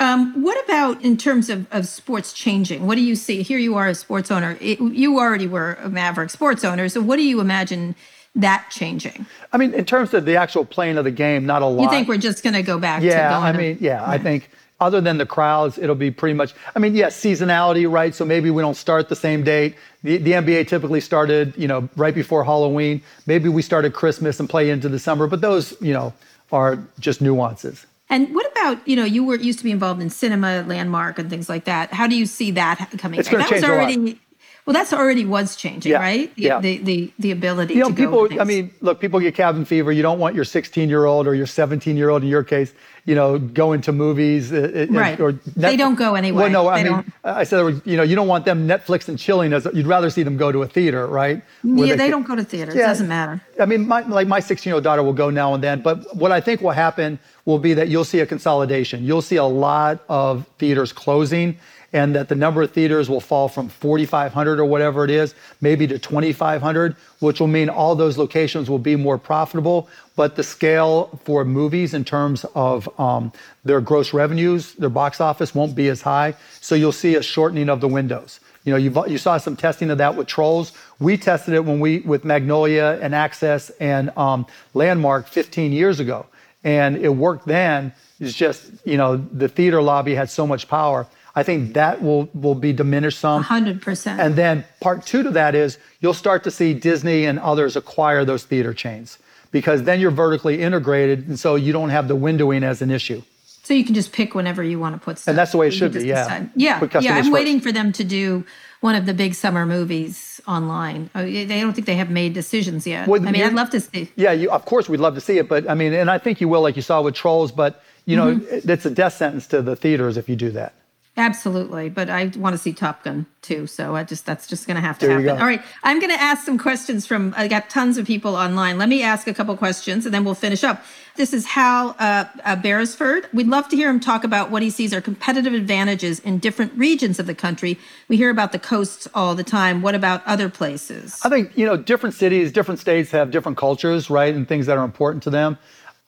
[0.00, 2.86] Um, what about in terms of, of sports changing?
[2.86, 3.42] What do you see?
[3.42, 4.58] Here you are a sports owner.
[4.60, 6.88] It, you already were a Maverick sports owner.
[6.88, 7.94] So what do you imagine
[8.34, 9.26] that changing?
[9.52, 11.84] I mean, in terms of the actual playing of the game, not a lot.
[11.84, 14.50] You think we're just going to go back to yeah, I mean, yeah, I think
[14.80, 16.54] other than the crowds, it'll be pretty much.
[16.74, 18.12] I mean, yes, seasonality, right?
[18.12, 19.76] So maybe we don't start the same date.
[20.02, 23.00] The, the NBA typically started, you know, right before Halloween.
[23.26, 26.12] Maybe we started Christmas and play into the summer, but those, you know,
[26.50, 27.86] are just nuances.
[28.10, 31.30] And what about you know you were used to be involved in cinema, landmark, and
[31.30, 31.92] things like that.
[31.92, 33.18] How do you see that coming?
[33.20, 34.20] It's going to change already.
[34.66, 35.98] Well, that's already was changing, yeah.
[35.98, 36.34] right?
[36.36, 36.58] The, yeah.
[36.58, 39.92] The, the, the ability you know, to people, I mean, look, people get cabin fever.
[39.92, 42.72] You don't want your 16 year old or your 17 year old, in your case,
[43.04, 44.54] you know, going to movies.
[44.54, 45.20] Uh, uh right.
[45.20, 46.44] Or they don't go anywhere.
[46.44, 47.12] Well, no, I they mean, don't.
[47.24, 49.52] I said, you know, you don't want them Netflix and chilling.
[49.52, 51.42] As you'd rather see them go to a theater, right?
[51.62, 52.74] Where yeah, they, they don't go to theaters.
[52.74, 53.42] Yeah, it doesn't matter.
[53.60, 55.82] I mean, my, like my 16 year old daughter will go now and then.
[55.82, 59.04] But what I think will happen will be that you'll see a consolidation.
[59.04, 61.58] You'll see a lot of theaters closing
[61.94, 65.86] and that the number of theaters will fall from 4,500 or whatever it is, maybe
[65.86, 69.88] to 2,500, which will mean all those locations will be more profitable.
[70.16, 73.32] But the scale for movies in terms of um,
[73.64, 76.34] their gross revenues, their box office won't be as high.
[76.60, 78.40] So you'll see a shortening of the windows.
[78.64, 80.72] You know, you you saw some testing of that with Trolls.
[80.98, 86.26] We tested it when we with Magnolia and Access and um, Landmark 15 years ago,
[86.64, 87.92] and it worked then.
[88.20, 91.06] It's just you know the theater lobby had so much power.
[91.36, 93.42] I think that will will be diminished some.
[93.42, 94.18] 100%.
[94.18, 98.24] And then part two to that is you'll start to see Disney and others acquire
[98.24, 99.18] those theater chains
[99.50, 103.22] because then you're vertically integrated, and so you don't have the windowing as an issue.
[103.62, 105.32] So you can just pick whenever you want to put stuff.
[105.32, 106.06] And that's the way it should be.
[106.06, 106.24] Yeah.
[106.24, 106.50] Decide.
[106.54, 107.00] Yeah.
[107.00, 107.14] Yeah.
[107.14, 107.32] I'm first.
[107.32, 108.44] waiting for them to do
[108.80, 111.08] one of the big summer movies online.
[111.14, 113.08] Oh, they don't think they have made decisions yet.
[113.08, 114.10] Well, I mean, I'd love to see.
[114.16, 116.42] Yeah, you, of course, we'd love to see it, but I mean, and I think
[116.42, 117.50] you will, like you saw with Trolls.
[117.50, 118.70] But you know, mm-hmm.
[118.70, 120.74] it's a death sentence to the theaters if you do that.
[121.16, 124.74] Absolutely, but I want to see Top Gun too, so I just that's just going
[124.74, 125.40] to have to there happen.
[125.40, 128.78] All right, I'm going to ask some questions from I got tons of people online.
[128.78, 130.82] Let me ask a couple questions and then we'll finish up.
[131.14, 133.28] This is Hal uh, uh, Beresford.
[133.32, 136.72] We'd love to hear him talk about what he sees are competitive advantages in different
[136.76, 137.78] regions of the country.
[138.08, 139.82] We hear about the coasts all the time.
[139.82, 141.20] What about other places?
[141.22, 144.76] I think you know different cities, different states have different cultures, right, and things that
[144.76, 145.58] are important to them.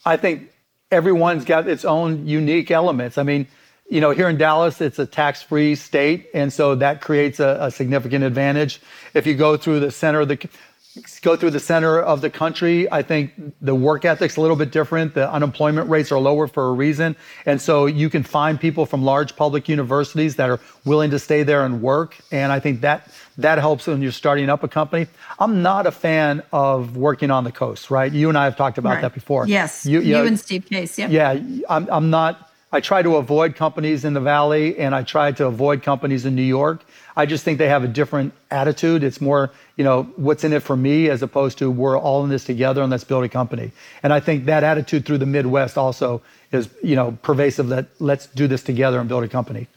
[0.05, 0.51] I think
[0.91, 3.19] everyone's got its own unique elements.
[3.19, 3.47] I mean
[3.89, 7.71] you know, here in Dallas, it's a tax-free state, and so that creates a, a,
[7.71, 8.81] significant advantage.
[9.15, 10.49] If you go through the center of the
[11.21, 14.73] go through the center of the country, I think the work ethic's a little bit
[14.73, 15.13] different.
[15.15, 19.05] The unemployment rates are lower for a reason, and so you can find people from
[19.05, 22.17] large public universities that are willing to stay there and work.
[22.33, 23.09] And I think that
[23.39, 25.07] that helps when you're starting up a company.
[25.39, 28.11] I'm not a fan of working on the coast, right?
[28.11, 29.03] You and I have talked about right.
[29.03, 29.47] that before.
[29.47, 30.99] Yes, you, you, you know, and Steve Case.
[30.99, 31.09] Yeah.
[31.09, 35.31] Yeah, I'm, I'm not I try to avoid companies in the Valley and I try
[35.33, 36.85] to avoid companies in New York.
[37.17, 39.05] I just think they have a different attitude.
[39.05, 42.31] It's more, you know, what's in it for me as opposed to we're all in
[42.31, 43.71] this together and let's build a company.
[44.03, 48.27] And I think that attitude through the Midwest also is, you know, pervasive that let's
[48.27, 49.69] do this together and build a company.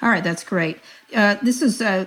[0.00, 0.80] All right, that's great.
[1.14, 2.06] Uh, this is uh,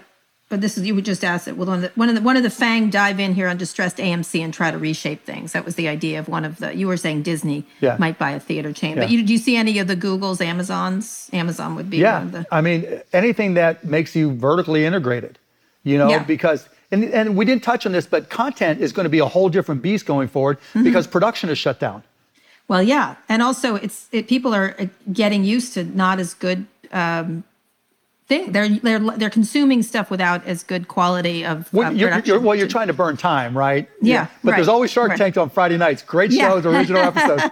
[0.49, 1.57] but this is you would just ask it.
[1.57, 3.57] Well, one of the one of the, one of the FAANG dive in here on
[3.57, 5.53] distressed AMC and try to reshape things.
[5.53, 6.75] That was the idea of one of the.
[6.75, 7.95] You were saying Disney Yeah.
[7.99, 9.03] might buy a theater chain, Yeah.
[9.03, 11.29] but you, do you see any of the Googles, Amazons?
[11.33, 12.45] Amazon would be Yeah, one of the.
[12.51, 15.39] I mean anything that makes you vertically integrated,
[15.83, 16.23] you know, Yeah.
[16.23, 19.25] because and and we didn't touch on this, but content is going to be a
[19.27, 20.83] whole different beast going forward Mm-hmm.
[20.83, 22.03] because production is shut down.
[22.67, 26.65] Well, yeah, and also it's it, people are uh, getting used to not as good
[26.91, 27.43] um,
[28.27, 28.51] thing.
[28.51, 32.55] They're they're they're consuming stuff without as good quality of Well, uh, you're, you're, well,
[32.55, 33.87] you're trying to burn time, right?
[34.01, 35.17] Yeah, But there's always Shark right.
[35.17, 36.01] Tank on Friday nights.
[36.01, 36.53] Great Yeah.
[36.53, 37.43] original episodes.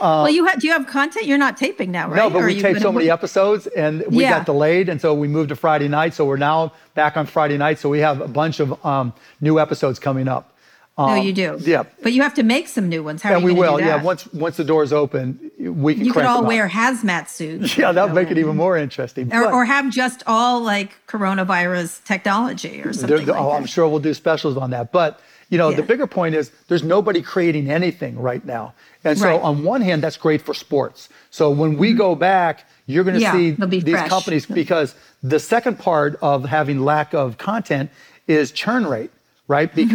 [0.00, 1.26] well, you have do you have content?
[1.26, 2.16] You're not taping now, right?
[2.16, 4.30] No, but Or we taped so many episodes and we Yeah.
[4.38, 4.88] got delayed.
[4.88, 6.14] And so we moved to Friday night.
[6.14, 7.78] So we're now back on Friday night.
[7.78, 10.54] So we have a bunch of um, new episodes coming up.
[10.98, 11.56] No, Um, you do.
[11.62, 11.84] yeah.
[12.02, 13.22] but you have to make some new ones.
[13.22, 13.80] How are And we will.
[13.80, 14.02] Yeah.
[14.02, 17.76] Once once the doors open, we can you could all wear hazmat suits.
[17.78, 19.32] Yeah, that would make it even more interesting.
[19.32, 23.26] Or, But or have just all like coronavirus technology or something.
[23.26, 23.52] like oh.
[23.52, 24.92] I'm sure we'll do specials on that.
[24.92, 28.74] But you know, the bigger point is there's nobody creating anything right now.
[29.02, 29.40] And so Right.
[29.40, 31.08] on one hand, that's great for sports.
[31.30, 33.62] So when we go back, you're going to Mm-hmm.
[33.62, 34.08] Yeah, see these fresh.
[34.10, 37.90] companies because the second part of having lack of content
[38.28, 39.10] is churn rate,
[39.48, 39.70] right?
[39.70, 39.88] Mm-hmm.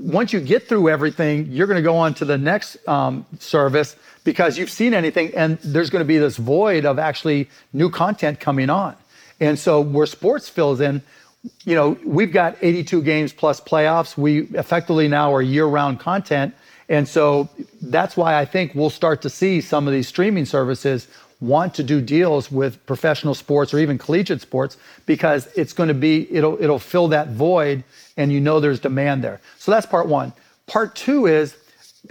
[0.00, 3.96] Once you get through everything, you're going to go on to the next um, service
[4.24, 8.40] because you've seen anything, and there's going to be this void of actually new content
[8.40, 8.96] coming on.
[9.40, 11.02] And so where sports fills in,
[11.64, 14.16] you know, we've got 82 games plus playoffs.
[14.18, 16.54] We effectively now are year-round content,
[16.88, 17.48] and so
[17.82, 21.06] that's why I think we'll start to see some of these streaming services
[21.40, 24.76] want to do deals with professional sports or even collegiate sports
[25.06, 27.84] because it's going to be it'll it'll fill that void
[28.16, 29.40] and you know there's demand there.
[29.58, 30.32] So that's part 1.
[30.66, 31.56] Part 2 is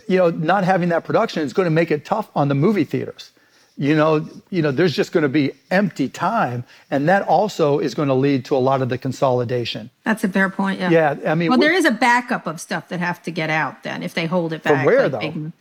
[0.08, 2.86] you know not having that production is going to make it tough on the movie
[2.86, 3.32] theaters.
[3.80, 7.94] You know, you know there's just going to be empty time and that also is
[7.94, 9.90] going to lead to a lot of the consolidation.
[10.04, 10.80] That's a fair point.
[10.80, 10.90] Yeah.
[10.90, 13.84] Yeah, I mean, well, there is a backup of stuff that have to get out
[13.84, 14.86] then if they hold it From back.
[14.86, 15.52] where, like though?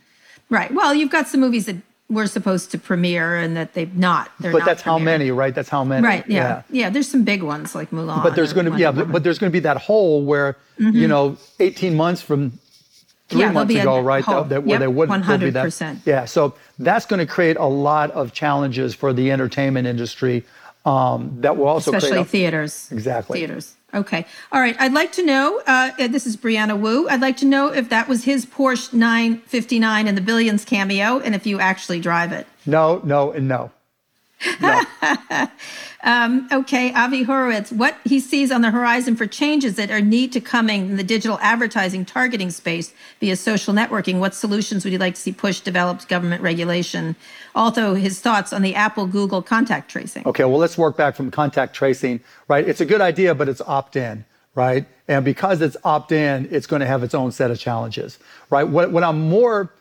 [0.49, 0.73] right.
[0.73, 1.75] Well, you've got some movies that
[2.09, 4.31] were supposed to premiere and that they've not.
[4.39, 5.53] They're But not that's how many, right?
[5.53, 6.05] That's how many.
[6.05, 6.27] Right.
[6.27, 6.61] Yeah.
[6.69, 6.89] yeah.
[6.89, 8.23] There's some big ones like Mulan.
[8.23, 10.57] But there's going to be yeah, but, but there's going to be that hole where
[10.77, 11.07] you mm-hmm.
[11.07, 12.53] know 18 months from
[13.27, 14.23] three Yeah, months ago, right?
[14.23, 14.43] hole.
[14.43, 15.65] That, that where Yep, they wouldn't there'll be that.
[15.65, 16.01] 100%.
[16.05, 20.45] Yeah, so that's going to create a lot of challenges for the entertainment industry.
[20.87, 22.87] Um, that will also especially create a- theaters.
[22.91, 23.39] Exactly.
[23.39, 23.75] Theaters.
[23.93, 24.25] Okay.
[24.51, 24.75] All right.
[24.79, 25.61] I'd like to know.
[25.65, 27.07] Uh, this is Brianna Wu.
[27.09, 31.33] I'd like to know if that was his Porsche 959 in the Billions cameo, and
[31.33, 32.47] if you actually drive it.
[32.65, 33.71] no, no, and no.
[36.03, 40.31] Um, okay, Avi Horowitz, what he sees on the horizon for changes that are need
[40.31, 44.19] to coming in the digital advertising targeting space via social networking.
[44.19, 47.15] What solutions would you like to see pushed, developed, government regulation?
[47.55, 50.25] Also, his thoughts on the Apple Google contact tracing.
[50.25, 52.67] Okay, well, let's work back from contact tracing, right?
[52.67, 54.23] It's a good idea, but it's opt in,
[54.53, 54.85] right?
[55.07, 58.19] And because it's opt in, it's going to have its own set of challenges,
[58.51, 58.63] right?
[58.63, 59.73] What, what I'm more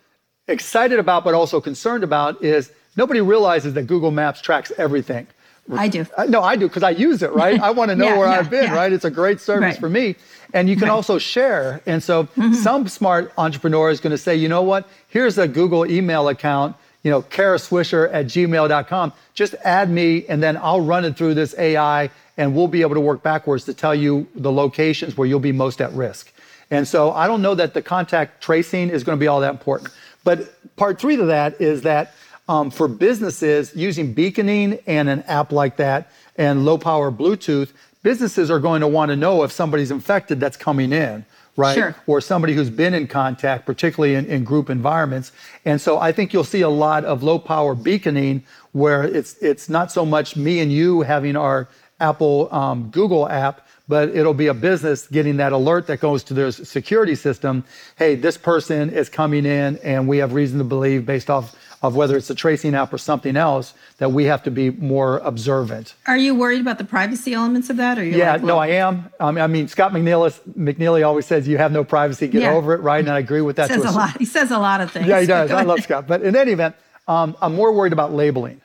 [0.48, 5.26] excited about, but also concerned about, is nobody realizes that Google Maps tracks everything.
[5.72, 6.06] I do.
[6.16, 7.60] I- No, I do because I use it, right?
[7.60, 8.74] I want to know Yeah, where yeah, I've been, yeah.
[8.74, 8.92] right?
[8.92, 9.78] It's a great service Right.
[9.78, 10.14] for me.
[10.54, 10.88] And you can Right.
[10.90, 10.96] Mm-hmm.
[10.96, 11.80] also share.
[11.86, 14.88] And so some smart entrepreneur is going to say, you know what?
[15.08, 19.12] Here's a Google email account, you know, Kara Swisher at gmail.com.
[19.34, 22.94] Just add me and then I'll run it through this AI and we'll be able
[22.94, 26.32] to work backwards to tell you the locations where you'll be most at risk.
[26.70, 29.50] And so I don't know that the contact tracing is going to be all that
[29.50, 29.90] important.
[30.22, 32.12] But part three to that is that
[32.48, 37.72] um, for businesses using beaconing and an app like that and low power Bluetooth,
[38.02, 41.24] businesses are going to want to know if somebody's infected that's coming in,
[41.56, 41.74] right?
[41.74, 41.96] Sure.
[42.06, 45.32] Or somebody who's been in contact, particularly in, in group environments.
[45.64, 49.68] And so I think you'll see a lot of low power beaconing where it's it's
[49.68, 51.68] not so much me and you having our
[51.98, 56.34] Apple um, Google app, but it'll be a business getting that alert that goes to
[56.34, 57.64] their security system.
[57.96, 61.94] Hey, this person is coming in, and we have reason to believe, based off of
[61.94, 65.94] whether it's a tracing app or something else, that we have to be more observant.
[66.06, 67.98] Are you worried about the privacy elements of that?
[67.98, 69.10] Or Yeah, like, no, I am.
[69.20, 72.52] Um, I mean, Scott McNealy, McNealy always says you have no privacy, get Yeah.
[72.54, 73.00] over it, right?
[73.00, 73.68] And I agree with that.
[73.68, 74.18] says a cer- lot.
[74.18, 75.06] He says a lot of things.
[75.06, 75.50] Yeah, he does.
[75.60, 76.06] I love Scott.
[76.06, 76.74] But in any event,
[77.08, 78.60] um, I'm more worried about labeling,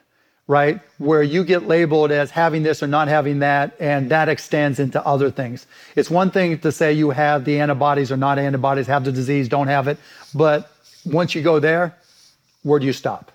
[0.47, 0.79] right?
[0.97, 5.05] Where you get labeled as having this or not having that, and that extends into
[5.05, 5.67] other things.
[5.95, 9.47] It's one thing to say you have the antibodies or not antibodies, have the disease,
[9.49, 9.97] don't have it.
[10.33, 10.71] But
[11.05, 11.93] once you go there,
[12.63, 13.31] where do you stop?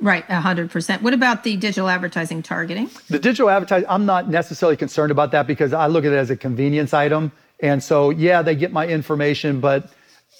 [0.00, 1.02] Right, 100%.
[1.02, 2.90] What about the digital advertising targeting?
[3.08, 6.30] The digital advertising, I'm not necessarily concerned about that because I look at it as
[6.30, 7.30] a convenience item.
[7.60, 9.88] And so, yeah, they get my information, but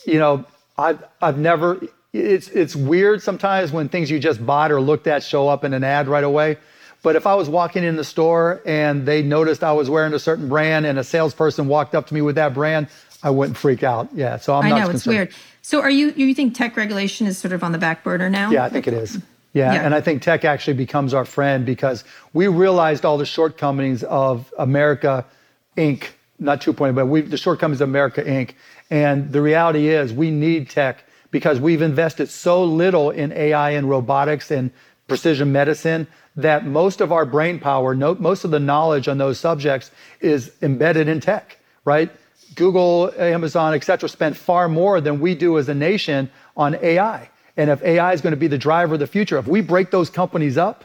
[0.07, 0.45] you know,
[0.77, 1.81] I've I've never.
[2.13, 5.73] It's it's weird sometimes when things you just bought or looked at show up in
[5.73, 6.59] an ad right away.
[7.03, 10.19] But if I was walking in the store and they noticed I was wearing a
[10.19, 12.89] certain brand and a salesperson walked up to me with that brand,
[13.25, 14.11] I wouldn't freak out.
[14.15, 14.81] Yeah, so I'm I not.
[14.81, 15.31] know it's weird.
[15.63, 18.51] So are you you think tech regulation is sort of on the back burner now?
[18.51, 19.17] Yeah, I think it is.
[19.55, 19.85] Yeah, Yeah.
[19.87, 22.05] and I think tech actually becomes our friend because
[22.35, 25.25] we realized all the shortcomings of America
[25.77, 26.09] Inc.
[26.39, 28.51] Not 2.0, point, but we the shortcomings of America Inc.
[28.91, 33.89] And the reality is we need tech because we've invested so little in AI and
[33.89, 34.71] robotics and
[35.09, 36.07] precision medicine
[36.37, 40.51] that most of our brain power, no, most of the knowledge on those subjects is
[40.61, 42.11] embedded in tech, right?
[42.55, 47.29] Google, Amazon, et cetera, spend far more than we do as a nation on AI.
[47.57, 49.91] And if AI is going to be the driver of the future, if we break
[49.91, 50.85] those companies up,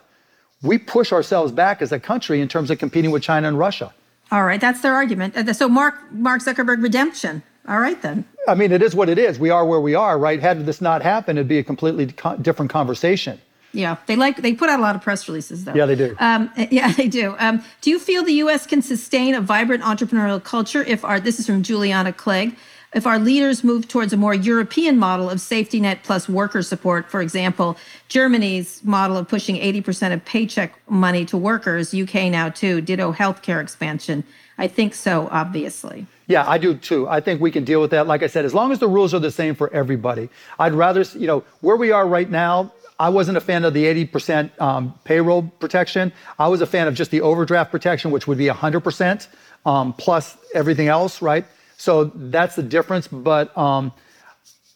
[0.62, 3.94] we push ourselves back as a country in terms of competing with China and Russia.
[4.32, 5.36] All right, that's their argument.
[5.36, 7.42] Uh, So Mark Mark Zuckerberg redemption.
[7.68, 8.26] All right then.
[8.48, 9.40] I mean, it is what it is.
[9.40, 10.40] We are where we are, right?
[10.40, 13.40] Had this not happened, it'd be a completely co- different conversation.
[13.72, 15.74] Yeah, they like they put out a lot of press releases though.
[15.74, 16.16] Yeah, they do.
[16.20, 17.36] Um, yeah, they do.
[17.40, 18.66] Um, do you feel the U.S.
[18.66, 22.56] can sustain a vibrant entrepreneurial culture if our this is from Juliana Clegg
[22.94, 27.10] if our leaders move towards a more European model of safety net plus worker support?
[27.10, 31.94] For example, Germany's model of pushing 80% of paycheck money to workers.
[31.94, 32.82] UK now too.
[32.82, 34.24] Ditto healthcare expansion.
[34.58, 35.30] I think so.
[35.32, 36.08] Obviously.
[36.28, 37.08] Yeah, I do too.
[37.08, 38.08] I think we can deal with that.
[38.08, 41.02] Like I said, as long as the rules are the same for everybody, I'd rather,
[41.02, 44.94] you know, where we are right now, I wasn't a fan of the 80% um,
[45.06, 46.12] payroll protection.
[46.38, 49.28] I was a fan of just the overdraft protection, which would be 100%
[49.66, 51.46] um, plus everything else, right?
[51.78, 53.08] So that's the difference.
[53.08, 53.94] But um,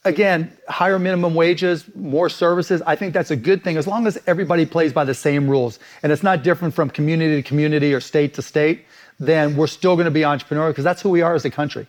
[0.05, 4.17] again, higher minimum wages, more services, I think that's a good thing as long as
[4.25, 7.99] everybody plays by the same rules and it's not different from community to community or
[7.99, 8.85] state to state,
[9.19, 11.87] then we're still going to be entrepreneurial because that's who we are as a country.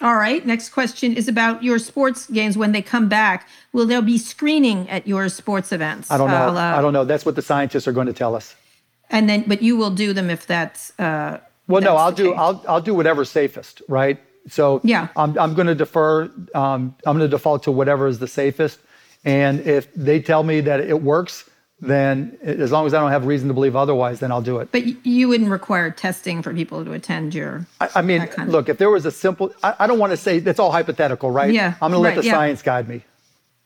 [0.00, 0.46] All right.
[0.46, 3.48] Next question is about your sports games when they come back.
[3.72, 6.10] Will there be screening at your sports events?
[6.10, 6.56] I don't know.
[6.56, 7.04] Uh, I don't know.
[7.04, 8.54] That's what the scientists are going to tell us.
[9.10, 10.92] And then, but you will do them if that's.
[11.00, 12.30] Uh, Well, no, I'll do.
[12.30, 12.38] case.
[12.38, 14.18] I'll I'll do whatever's safest, right?
[14.48, 15.08] So Yeah.
[15.16, 16.30] I'm I'm going to defer.
[16.54, 18.78] Um, I'm going to default to whatever is the safest,
[19.24, 21.44] and if they tell me that it works,
[21.80, 24.72] then as long as I don't have reason to believe otherwise, then I'll do it.
[24.72, 27.66] But you wouldn't require testing for people to attend your.
[27.80, 30.10] I, I mean, kind of- look, if there was a simple, I, I don't want
[30.10, 31.52] to say that's all hypothetical, right?
[31.52, 32.32] Yeah, I'm going to let the yeah.
[32.32, 33.04] science guide me.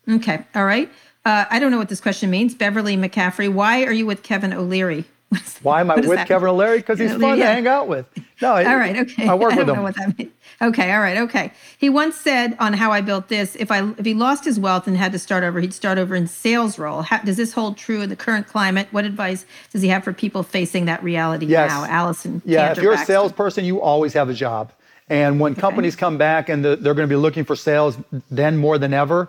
[0.09, 0.45] Okay.
[0.55, 0.91] All right.
[1.25, 2.55] Uh, I don't know what this question means.
[2.55, 5.05] Beverly McCaffrey, why are you with Kevin O'Leary?
[5.62, 6.55] Why am I with Kevin mean?
[6.55, 6.78] O'Leary?
[6.78, 8.07] Because he's Yeah, fun to hang out with.
[8.41, 8.97] No, I- All right.
[8.99, 9.26] Okay.
[9.28, 9.83] I work don't with him.
[9.83, 10.33] what that means.
[10.61, 10.93] Okay.
[10.93, 11.16] All right.
[11.18, 11.53] Okay.
[11.78, 14.87] He once said on How I Built This, if I if he lost his wealth
[14.87, 17.03] and had to start over, he'd start over in sales role.
[17.03, 18.89] How, does this hold true in the current climate?
[18.93, 21.70] What advice does he have for people facing that reality Yes.
[21.70, 21.85] now?
[21.87, 22.43] Allison.
[22.45, 24.72] Yeah, Cantor if you're a salesperson, you always have a job.
[25.09, 27.97] And when companies come back and the, they're going to be looking for sales,
[28.30, 29.28] then more than ever,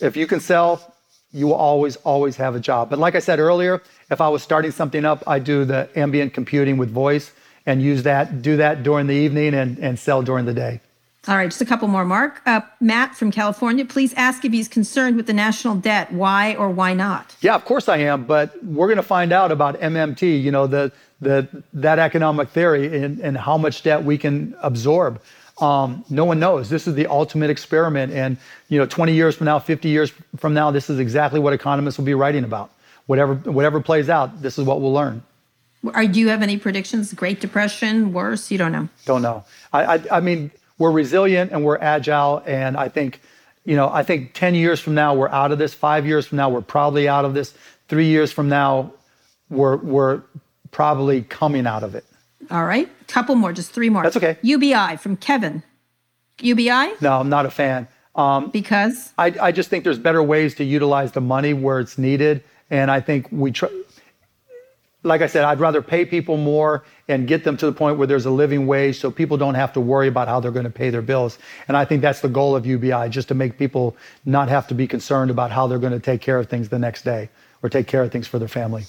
[0.00, 0.94] if you can sell,
[1.32, 2.88] you will always, always have a job.
[2.90, 6.34] But like I said earlier, if I was starting something up, I'd do the ambient
[6.34, 7.32] computing with voice
[7.66, 10.80] and use that, do that during the evening and, and sell during the day.
[11.26, 12.40] All right, just a couple more, Mark.
[12.46, 16.10] Uh, Matt from California, please ask if he's concerned with the national debt.
[16.10, 17.36] Why or why not?
[17.42, 20.66] Yeah, of course I am, but we're going to find out about MMT, you know,
[20.66, 20.90] the,
[21.20, 25.20] the, that economic theory and, and how much debt we can absorb.
[25.60, 26.70] Um, no one knows.
[26.70, 28.12] This is the ultimate experiment.
[28.12, 28.38] And,
[28.68, 31.98] you know, 20 years from now, 50 years from now, this is exactly what economists
[31.98, 32.70] will be writing about.
[33.08, 35.22] Whatever, whatever plays out, this is what we'll learn.
[35.94, 37.14] Are, do you have any predictions?
[37.14, 38.50] Great Depression, worse?
[38.50, 38.90] You don't know.
[39.06, 39.44] Don't know.
[39.72, 42.42] I, I, I mean, we're resilient and we're agile.
[42.44, 43.22] And I think,
[43.64, 45.72] you know, I think 10 years from now, we're out of this.
[45.72, 47.54] Five years from now, we're probably out of this.
[47.88, 48.92] Three years from now,
[49.48, 50.20] we're, we're
[50.70, 52.04] probably coming out of it.
[52.50, 54.02] All right, couple more, just three more.
[54.02, 54.36] That's okay.
[54.42, 55.62] UBI from Kevin.
[56.40, 57.88] UBI No, I'm not a fan.
[58.14, 61.96] Um, because I, I just think there's better ways to utilize the money where it's
[61.98, 62.42] needed.
[62.70, 63.68] And I think we try,
[65.02, 68.06] like I said, I'd rather pay people more and get them to the point where
[68.06, 70.70] there's a living wage so people don't have to worry about how they're going to
[70.70, 71.38] pay their bills.
[71.68, 74.74] And I think that's the goal of UBI, just to make people not have to
[74.74, 77.30] be concerned about how they're going to take care of things the next day
[77.62, 78.84] or take care of things for their family.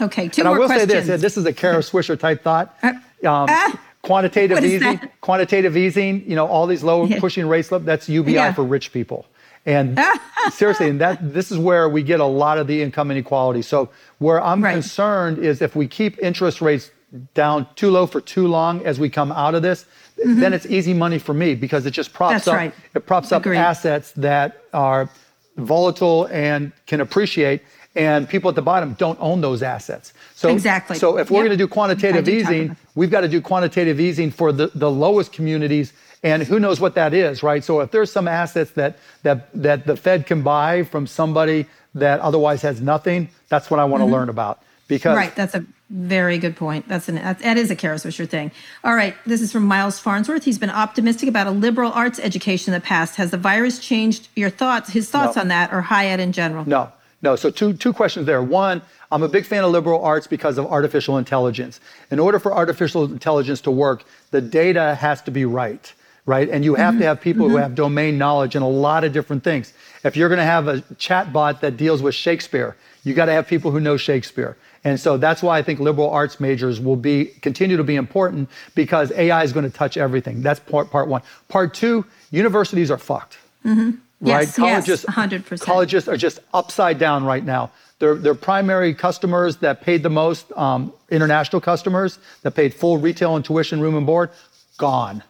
[0.00, 0.28] okay.
[0.28, 0.92] Two And I will questions.
[0.92, 2.76] say this, this is a Kara Swisher type thought.
[2.82, 5.20] Um, ah, quantitative easing, that?
[5.22, 8.52] quantitative easing, you know, all these low pushing rates, that's UBI Yeah.
[8.52, 9.24] for rich people.
[9.66, 9.98] And
[10.52, 13.62] seriously, and that this is where we get a lot of the income inequality.
[13.62, 13.88] So
[14.18, 14.72] where I'm Right.
[14.72, 16.90] concerned is if we keep interest rates
[17.34, 19.86] down too low for too long as we come out of this,
[20.24, 22.36] then it's easy money for me because it just props Mm-hmm.
[22.36, 22.74] That's up right.
[22.94, 23.58] it props up Agreed.
[23.58, 25.08] assets that are
[25.56, 27.62] volatile and can appreciate
[27.96, 30.12] and people at the bottom don't own those assets.
[30.34, 30.98] So Exactly.
[30.98, 31.46] So if we're Yep.
[31.46, 34.50] going to do quantitative I do talk easing, we've got to do quantitative easing for
[34.50, 35.92] the, the lowest communities
[36.24, 39.86] and who knows what that is right so if there's some assets that that that
[39.86, 44.06] the fed can buy from somebody that otherwise has nothing that's what i want to
[44.06, 45.18] learn about because Mm-hmm.
[45.18, 46.88] Right, that's a Very good point.
[46.88, 48.50] That's an that is a Kara Swisher thing.
[48.82, 50.44] All right, this is from Miles Farnsworth.
[50.44, 53.16] He's been optimistic about a liberal arts education in the past.
[53.16, 55.42] Has the virus changed your thoughts, his thoughts no.
[55.42, 56.66] on that, or high ed in general?
[56.66, 56.90] No,
[57.22, 57.36] no.
[57.36, 58.42] So two two questions there.
[58.42, 58.80] One,
[59.12, 61.80] I'm a big fan of liberal arts because of artificial intelligence.
[62.10, 65.92] In order for artificial intelligence to work, the data has to be right,
[66.26, 66.48] right?
[66.48, 67.00] And you have mm-hmm.
[67.00, 67.56] to have people mm-hmm.
[67.56, 69.72] who have domain knowledge in a lot of different things.
[70.04, 73.32] If you're going to have a chat bot that deals with Shakespeare, you got to
[73.32, 74.56] have people who know Shakespeare.
[74.84, 78.50] And so that's why I think liberal arts majors will be continue to be important
[78.74, 80.42] because AI is going to touch everything.
[80.42, 81.22] That's part part one.
[81.48, 83.38] Part two, universities are fucked.
[83.64, 83.98] Mm-hmm.
[84.20, 84.46] Right?
[84.46, 85.60] Yes, colleges, yes, 100%.
[85.60, 87.70] Colleges are just upside down right now.
[87.98, 93.36] Their, their primary customers that paid the most, um, international customers that paid full retail
[93.36, 94.30] and tuition, room and board,
[94.78, 95.22] gone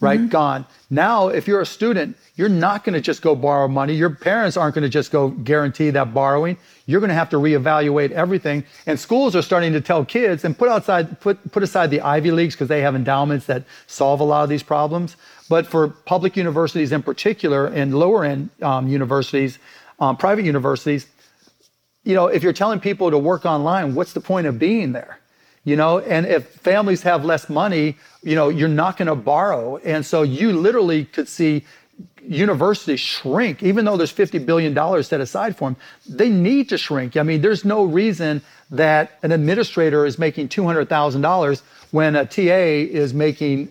[0.00, 0.20] right?
[0.20, 0.28] Mm-hmm.
[0.28, 0.66] Gone.
[0.90, 3.94] Now, if you're a student, you're not going to just go borrow money.
[3.94, 6.56] Your parents aren't going to just go guarantee that borrowing.
[6.86, 8.64] You're going to have to reevaluate everything.
[8.86, 12.30] And schools are starting to tell kids and put outside, put, put aside the Ivy
[12.30, 15.16] Leagues because they have endowments that solve a lot of these problems.
[15.48, 19.58] But for public universities in particular and lower end um, universities,
[19.98, 21.06] um, private universities,
[22.04, 25.17] you know, if you're telling people to work online, what's the point of being there?
[25.68, 29.76] You know and if families have less money you know you're not going to borrow.
[29.78, 31.64] And so you literally could see
[32.22, 35.76] universities shrink even though there's 50 billion dollars set aside for them
[36.08, 37.16] they need to shrink.
[37.16, 42.58] I mean there's no reason that an administrator is making $200000 when a ta
[43.02, 43.70] is making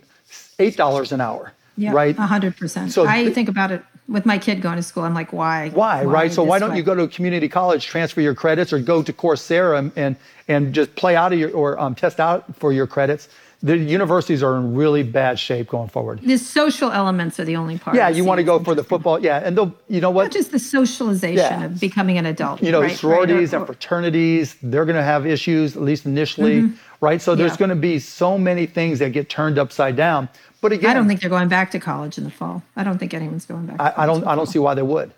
[0.60, 2.16] $8 an hour yeah, right?
[2.16, 5.70] 100% so i think about it with my kid going to school, I'm like, why?
[5.70, 6.32] Why, why right?
[6.32, 6.78] So why don't way?
[6.78, 10.16] you go to a community college, transfer your credits, or go to Coursera and and,
[10.48, 13.30] and just play out of your or um, test out for your credits?
[13.64, 16.22] The universities are in really bad shape going forward.
[16.22, 17.96] The social elements are the only part.
[17.96, 19.20] Yeah, you want to go for the football.
[19.20, 20.26] Yeah, and they'll, you know what?
[20.26, 21.66] Not just the socialization yeah.
[21.66, 22.62] of becoming an adult.
[22.62, 22.96] You know, right?
[22.96, 23.58] sororities right.
[23.58, 26.76] and fraternities, they're going to have issues, at least initially, mm-hmm.
[27.02, 27.20] right?
[27.20, 27.58] So there's yeah.
[27.58, 30.30] going to be so many things that get turned upside down.
[30.62, 32.64] But again, I don't think they're going back to college in the fall.
[32.76, 33.80] I don't think anyone's going back.
[33.80, 34.26] I, I don't.
[34.26, 35.14] I don't see why they would.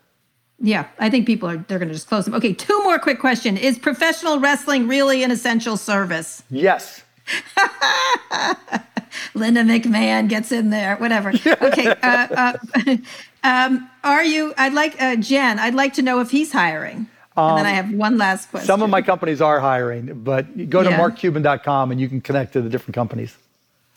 [0.61, 1.57] Yeah, I think people are.
[1.57, 2.33] They're going to just close them.
[2.33, 6.43] Okay, two more quick question: Is professional wrestling really an essential service?
[6.49, 7.03] Yes.
[9.33, 10.97] Linda McMahon gets in there.
[10.97, 11.29] Whatever.
[11.29, 11.95] Okay.
[12.03, 12.53] Uh,
[12.85, 12.97] uh,
[13.43, 14.53] um, are you?
[14.57, 15.59] I'd like uh, Jen.
[15.59, 17.07] I'd like to know if he's hiring.
[17.37, 18.67] Um, and then I um, have one last question.
[18.67, 20.99] Some of my companies are hiring, but go to yeah.
[20.99, 23.37] markcuban.com and you can connect to the different companies.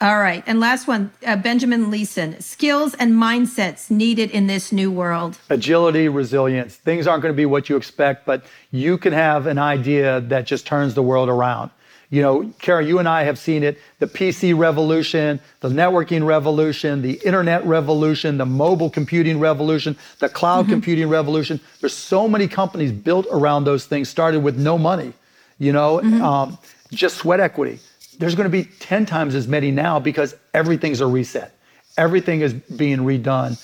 [0.03, 0.43] All right.
[0.49, 5.39] And last one, uh, Benjamin Leeson skills and mindsets needed in this new world.
[5.49, 6.75] Agility, resilience.
[6.75, 10.45] Things aren't going to be what you expect, but you can have an idea that
[10.45, 11.71] just turns the world around.
[12.11, 17.01] You know, Kara, you and I have seen it the PC revolution, the networking revolution,
[17.01, 20.73] the internet revolution, the mobile computing revolution, the cloud mm-hmm.
[20.73, 21.61] computing revolution.
[21.79, 25.13] There's so many companies built around those things, started with no money,
[25.61, 26.23] you know, mm-hmm.
[26.23, 26.59] um,
[26.91, 27.79] just sweat equity
[28.19, 31.55] there's going to be 10 times as many now because everything's a reset.
[31.97, 33.61] Everything is being redone.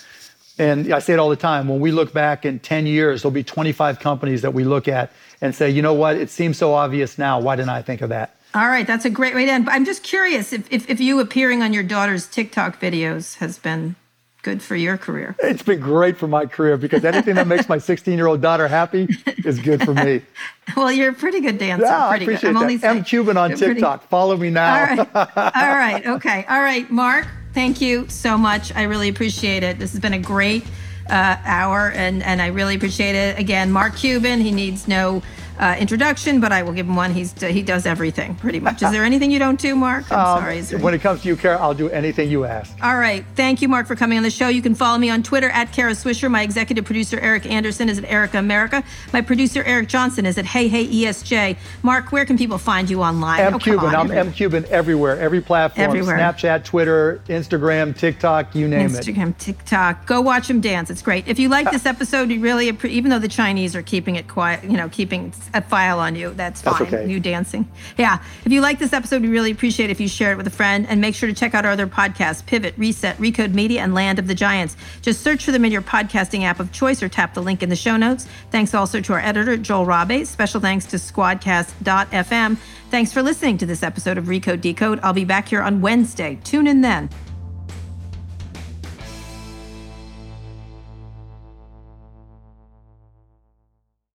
[0.59, 3.33] And I say it all the time when we look back in 10 years, there'll
[3.33, 6.75] be 25 companies that we look at and say, you know what, it seems so
[6.75, 7.41] obvious now.
[7.41, 8.35] Why didn't I think of that?
[8.55, 9.67] All right, that's a great way to end.
[9.67, 13.59] But I'm just curious if, if, if you appearing on your daughter's TikTok videos has
[13.59, 13.95] been
[14.43, 15.37] good for your career.
[15.41, 18.69] It's been great for my career because anything that makes my 16 year old daughter
[18.69, 19.09] happy
[19.45, 20.23] is good for me.
[20.77, 21.87] well, you're a pretty good dancer.
[21.87, 22.81] Yeah, pretty I appreciate good.
[22.81, 22.97] that.
[22.97, 24.01] M Cuban on TikTok.
[24.01, 24.11] Pretty...
[24.11, 24.75] Follow me now.
[24.75, 24.99] All right.
[25.37, 26.07] All right.
[26.07, 26.45] Okay.
[26.49, 26.91] All right.
[26.91, 28.75] Mark, thank you so much.
[28.75, 29.79] I really appreciate it.
[29.79, 30.65] This has been a great
[31.11, 33.39] uh, hour, and, and I really appreciate it.
[33.39, 35.23] Again, Mark Cuban, he needs no
[35.59, 37.13] uh, introduction, but I will give him one.
[37.13, 38.83] He's he does everything pretty much.
[38.83, 40.11] Is there anything you don't do, Mark?
[40.13, 40.81] I'm um, sorry.
[40.81, 42.73] When it comes to you, Kara, I'll do anything you ask.
[42.83, 43.25] All right.
[43.35, 44.49] Thank you, Mark, for coming on the show.
[44.49, 46.31] You can follow me on Twitter at Kara Swisher.
[46.31, 48.85] My executive producer Erica Anderson is at Erica America.
[49.13, 51.57] My producer Eric Johnson is at Hey Hey ESJ.
[51.83, 53.41] Mark, where can people find you online?
[53.41, 53.95] M oh, Cuban.
[53.95, 55.85] I'm M Cuban everywhere, every platform.
[55.89, 56.19] Everywhere.
[56.19, 59.15] Snapchat, Twitter, Instagram, TikTok, you name Instagram, it.
[59.15, 60.07] Instagram, TikTok.
[60.07, 60.91] Go watch him dance.
[60.91, 61.27] It's great.
[61.27, 64.63] If you like this episode, you really even though the Chinese are keeping it quiet,
[64.65, 66.75] you know, keeping a file on you that's fine.
[66.79, 67.11] That's okay.
[67.11, 67.71] You dancing.
[67.97, 68.23] Yeah.
[68.45, 70.87] If you like this episode, we really appreciate if you share it with a friend
[70.89, 74.19] and make sure to check out our other podcasts Pivot, Reset, Recode Media, and Land
[74.19, 74.77] of the Giants.
[75.03, 77.69] Just search for them in your podcasting app of choice or tap the link in
[77.69, 78.27] the show notes.
[78.51, 80.27] Thanks also to our editor, Joel Rabe.
[80.27, 82.57] Special thanks to squadcast.fm.
[82.91, 85.01] Thanks for listening to this episode of Recode Decode.
[85.03, 86.39] I'll be back here on Wednesday.
[86.45, 87.11] Tune in then.